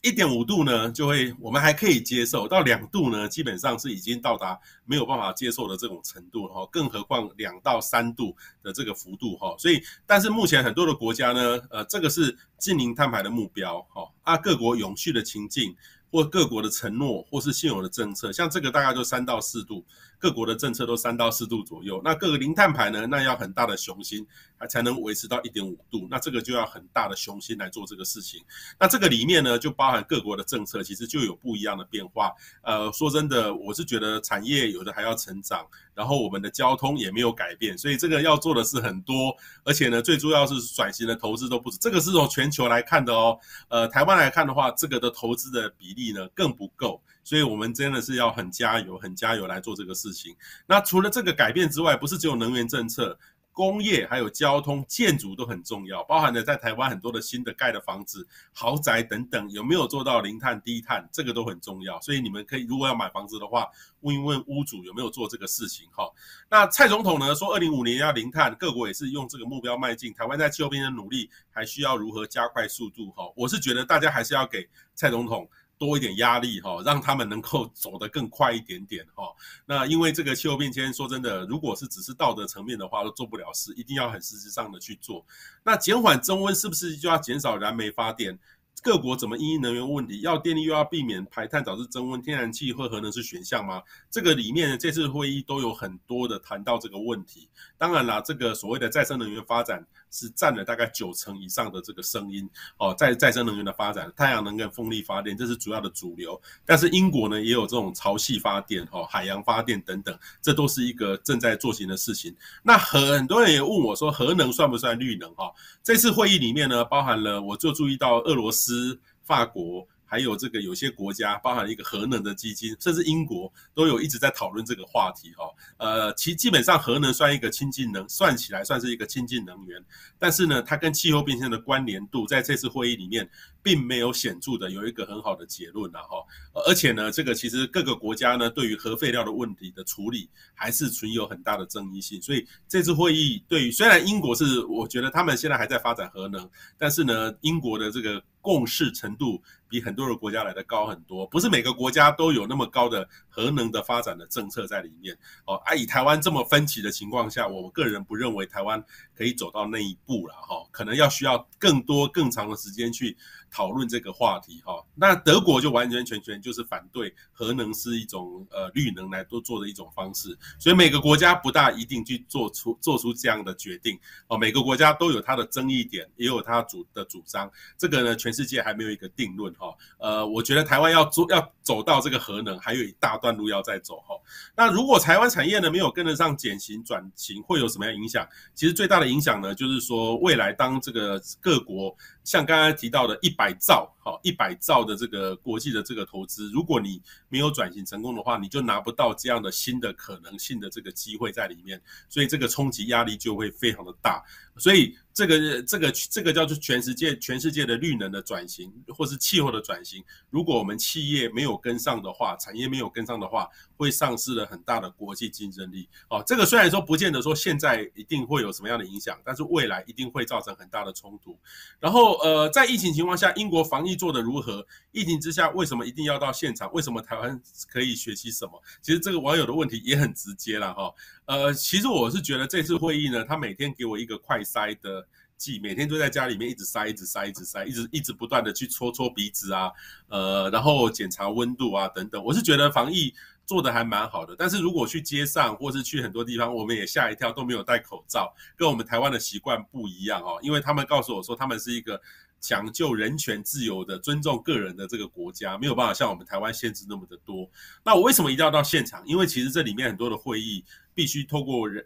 [0.04, 6.68] 一点五度呢，就会我们还可以接受；到两度呢，基本上是已经到达没有办法接受的这种程度哈。
[6.70, 9.56] 更何况两到三度的这个幅度哈。
[9.56, 14.06] 所以，但是目前很多的国家呢，呃，这个是净零碳排的目标哈。
[14.24, 15.74] 啊，各国永续的情境。
[16.12, 19.84] 或各国的承诺，或是现有的政策，像这个大概就三到四度，
[20.24, 22.00] 各国的政策都三到四度左右。
[22.02, 26.08] 那各个零碳排呢，那要很大的雄心，还才能维持到一点五度。
[26.10, 28.42] 那这个就要很大的雄心来做这个事情。
[28.80, 32.32] 那这个里面呢，就包含各国的政策，其实就有不一样的变化。
[32.62, 39.36] 呃，说真的，我是觉得产业有的还要成长，然后我们的交通也没有改变，所以这个要做的是很多。
[39.62, 41.76] 而且呢，最重要是转型的投资都不止。
[41.76, 43.38] 这个是从全球来看的哦。
[43.68, 50.36] 呃，台湾来看的话，这个的投资的比例呢更不够，所以我们真的是要很加油、很加油来做这个事情。
[50.66, 53.18] 那除了这个改变之外，不是只有能源政策。
[53.56, 62.00] 工业还有交通建筑都很重要，包含了在台湾很多的新的盖的房子、豪宅等等，有没有做到零碳低碳，这个都很重要。
[62.00, 63.68] 所以你们可以如果要买房子的话，
[64.00, 66.04] 问一问屋主有没有做这个事情哈。
[66.50, 70.12] 那蔡总统呢说，二零五年要零碳，各国也是用这个目标迈进。
[70.12, 73.22] 台湾在气候变的努力还需要如何加快速度哈？
[73.36, 75.48] 我是觉得大家还是要给蔡总统。
[75.78, 79.24] 多一点压力哈，让他们能够走得更快一点点哈。
[79.66, 85.24] 那因为这个气候变迁，说真的，如果是只是道德层面的话，都做不了事，一定要很实质上的去做。
[85.64, 88.38] 那减缓增温是不是就要减少燃煤发电？
[88.82, 90.20] 各国怎么因应能源问题？
[90.20, 93.82] 要电力又要避免排碳导致增温，天然气或核能是选项吗？
[94.10, 97.48] 这个里面这次会议都有很多的谈到这个问题。
[97.84, 106.40] 当然啦，这个所谓的再生能源发展是占了大概九成以上的这个声音哦，在再生能源的发展，太阳能跟风力发电这是主要的主流。
[106.64, 112.34] 但是英国呢也有这种潮汐发电、哈海洋发电等等，这都是一个正在做行的事情。
[112.62, 115.30] 那很多人也问我说，核能算不算绿能？
[115.34, 118.98] 哈，这次会议里面呢，包含了我就注意到俄罗斯。
[119.24, 119.86] 法国。
[120.14, 125.50] 还有这个有些国家，包含一个核能的基金，甚至英国都有一直在讨论这个话题哈。
[125.76, 129.84] 呃，其基本上核能算一个清净能，算起来算是一个清净能源，
[130.16, 133.28] 但是呢，它跟气候变迁的关联度在这次会议里面
[133.64, 136.22] 并没有显著的有一个很好的结论了哈。
[136.66, 146.48] 而且呢，这个其实各个国家呢对于核废料的问题的处理还是存有很大的争议性，所以这次会议对于虽然英国是我觉得他们现在还在发展核能，
[146.78, 155.54] 但是呢，英国的这个共识程度比很多的国家来的高很多，不是每个国家都有那么高的核能的发展的政策在里面哦。
[155.64, 158.84] 啊，以台湾这么分歧的情况下，我个人不认为台湾
[159.16, 163.16] 可以走到那一步了哈，可能要需要更多更长的时间去
[163.54, 164.84] 讨论这个话题哈。
[164.94, 174.36] 那德国就完完全全就是反对核能是一种呃绿能来多做的一种方式，所以每个国家不大一定去做出做出这样的决定哦。
[174.36, 178.34] 每个国家都有它的争议点，也有它主的主张，这个呢全。
[178.34, 184.16] 世界还没有一个定论哈，呃，我觉得台湾要做要走到这个核能，还有一大段路要再走哈。
[184.56, 188.28] 那如果台湾产业呢没有跟得上减型转型，会有什么样影响？
[188.56, 201.78] 其实最大的影响呢，就是说未来当这个各国像刚刚提到的一百百兆，好一百兆的这个国际的这个投资，如果你没有转型成功的话，你就拿不到这样的新的可能性的这个机会在里面，
[202.08, 204.24] 所以这个冲击压力就会非常的大，
[204.56, 204.96] 所以。
[205.14, 210.02] 这个这个这个叫做全世界全世界的绿能的转型，或是气候的转型。
[210.28, 215.88] 如果我们企业没有跟上的话，产业没有跟上的话，会丧失了很大的国际竞争力。
[216.10, 221.38] 哦，这个虽然说不见得说现在一定会有什么样的影响，但是未来一定会造成很大的冲突。
[221.78, 224.66] 然后呃，在疫情情况下，英国防疫做得如何？
[224.90, 226.72] 疫情之下为什么一定要到现场？
[226.72, 228.60] 为什么台湾可以学习什么？
[228.82, 230.92] 其实这个网友的问题也很直接了哈。
[231.26, 235.06] 呃，其实我是觉得这次会议呢，他每天给我一个快塞的。
[235.36, 239.68] 剂每天都在家里面一直塞，一直塞，一直塞，一直一直不断的去搓搓鼻子啊，
[240.08, 242.22] 呃，然后检查温度啊等等。
[242.24, 243.12] 我是觉得防疫
[243.44, 250.38] 做得还蛮好的，但是如果去街上或是去很多地方，我们也吓一跳，都没有戴口罩，跟我们台湾的习惯不一样哦。
[250.40, 252.00] 因为他们告诉我说，他们是一个
[252.40, 257.48] 讲究人权自由的、尊重个人的这个国家，没有办法像我们台湾限制那么的多。
[257.84, 259.02] 那我为什么一定要到现场？
[259.06, 260.64] 因为其实这里面很多的会议
[260.94, 261.84] 必须透过人。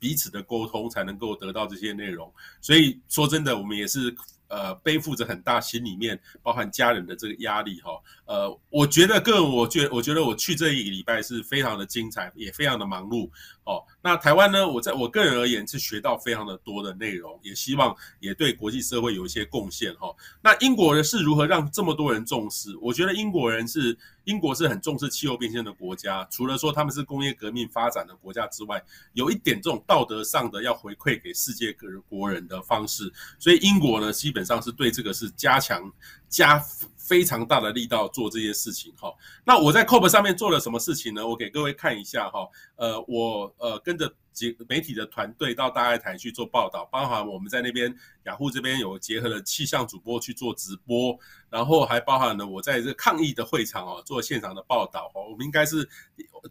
[0.00, 2.32] 彼此的沟通才能够得到这些内容，
[2.62, 4.16] 所以说真的，我们也是
[4.48, 7.90] 呃背负着很大心里面包含家人的这个压力哈。
[8.24, 13.28] 呃，我觉得个人，我觉我觉得我去这一个礼拜是非常的精彩，也非常的忙碌
[13.66, 13.84] 哦。
[14.00, 20.10] 那台湾呢，我在我个人而言是学到非常的多的内容，也希望也对国际社会有一些贡献哈。
[20.42, 22.74] 那英国人是如何让这么多人重视？
[22.80, 23.98] 我觉得英国人是。
[24.26, 33.08] 英国是很重视气候变迁的国家，除了说他们是工业革命发展的国家之外，有一点这种道德上的要回馈给世界各国人的方式，
[33.38, 35.88] 所以英国呢，基本上是对这个是加强
[36.28, 36.60] 加
[37.06, 39.12] 非常大的力道做这些事情哈。
[39.44, 41.26] 那我在 COP 上面做了什么事情呢？
[41.26, 44.12] 我给各位看一下哈，呃，我呃跟着。
[44.68, 51.18] 媒体的团队到大爱台去做报道，包含我们在那边雅虎这边有结合了气象主播去做直播，
[51.48, 55.88] 然后还包含了我在这抗议的会场哦做现场的报道哦，我们应该是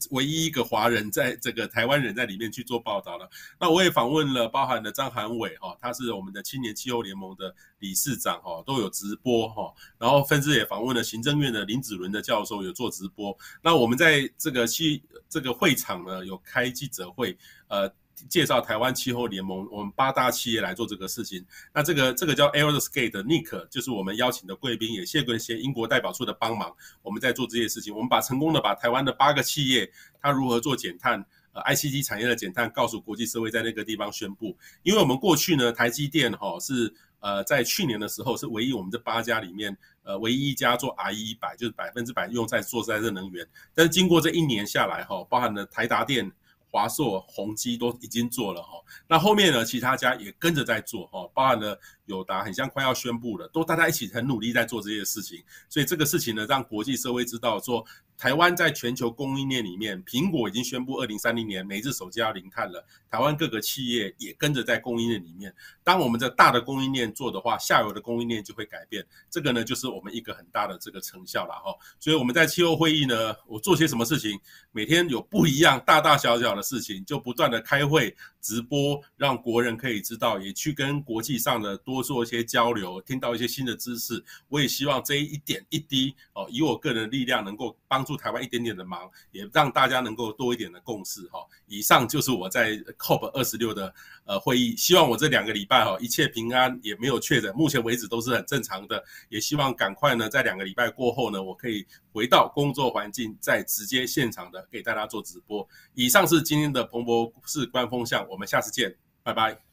[0.09, 3.29] 唯一一个华人在这个台湾人在里面去做报道了。
[3.59, 13.37] 那我也访问了包含了张涵伟哈，他是我们的青年气候联盟的理事长哈，都有直播哈，然后分别也访问了行政院的林子伦的教授有做直播。
[13.61, 17.37] 那我们在这个去这个会场呢有开记者会。
[17.67, 17.91] 呃，
[18.29, 21.45] 介绍台湾气候联盟，我们八大企业来做这个事情。
[21.73, 27.93] 那这个这个叫 Alderskate 的 Nick 就是我们邀请的贵宾，也谢谢些英国代表处的帮忙，我们在做这些事情。
[27.93, 29.91] 我们把成功的把台湾的八个企业，
[30.21, 34.55] 它如何做减碳，呃，ICT 产业的减碳，告诉国际社会，在那个地方宣布。
[34.83, 43.45] 因为我们过去呢，台积电哈是呃在去年的时候是唯一我们这八家里面呃唯一一家做 RE 一百，就是百分之百用在做再生能源。
[43.73, 46.31] 但是经过这一年下来哈，包含了台达电。
[46.75, 48.71] 华硕、宏基都已经做了哈，
[49.07, 57.85] 那后面呢，其他家也跟着在做哈，包含了友达，很像快要宣布了，都大家一起很努力在做这些事情，所以这个事情呢，让国际社会知道说。
[58.17, 62.81] 台湾在全球供应链里面，苹果已经宣布二零三零年每日手机要零碳了。
[63.11, 65.53] 台湾各个企业也跟着在供应链里面。
[65.83, 69.05] 当我们这大的供应链做的话，下游的供应链就会改变。
[69.29, 71.75] 这个呢，就是我们一个很大的这个成效了哈。
[71.99, 74.39] 所以我们在气候会议呢，我做些什么事情，
[74.71, 84.23] 每天有不一样大大小小的事情，就不断的开会直播，让国人可以知道，也去跟国际上的多多做一些交流，听到一些新的知识。
[84.47, 88.05] 我也希望这一点一滴哦，以我个人的力量能够帮。
[88.05, 91.39] 助台湾一点点的忙，也让大家能够多一点的共识哈。
[91.65, 93.91] 以上就是我在 COP 二十六的
[94.25, 99.03] 呃会议，希望我这两个礼拜哈一切平安，也没有确诊，目前为止都是很正常的。
[99.29, 101.83] 也希望赶快呢，在两个礼拜过后呢，我可以
[102.13, 105.67] 回到工作环境，再直接现场的给大家做直播。
[105.95, 109.64] 以上是今天的彭博士观风向，我们下次见，拜拜。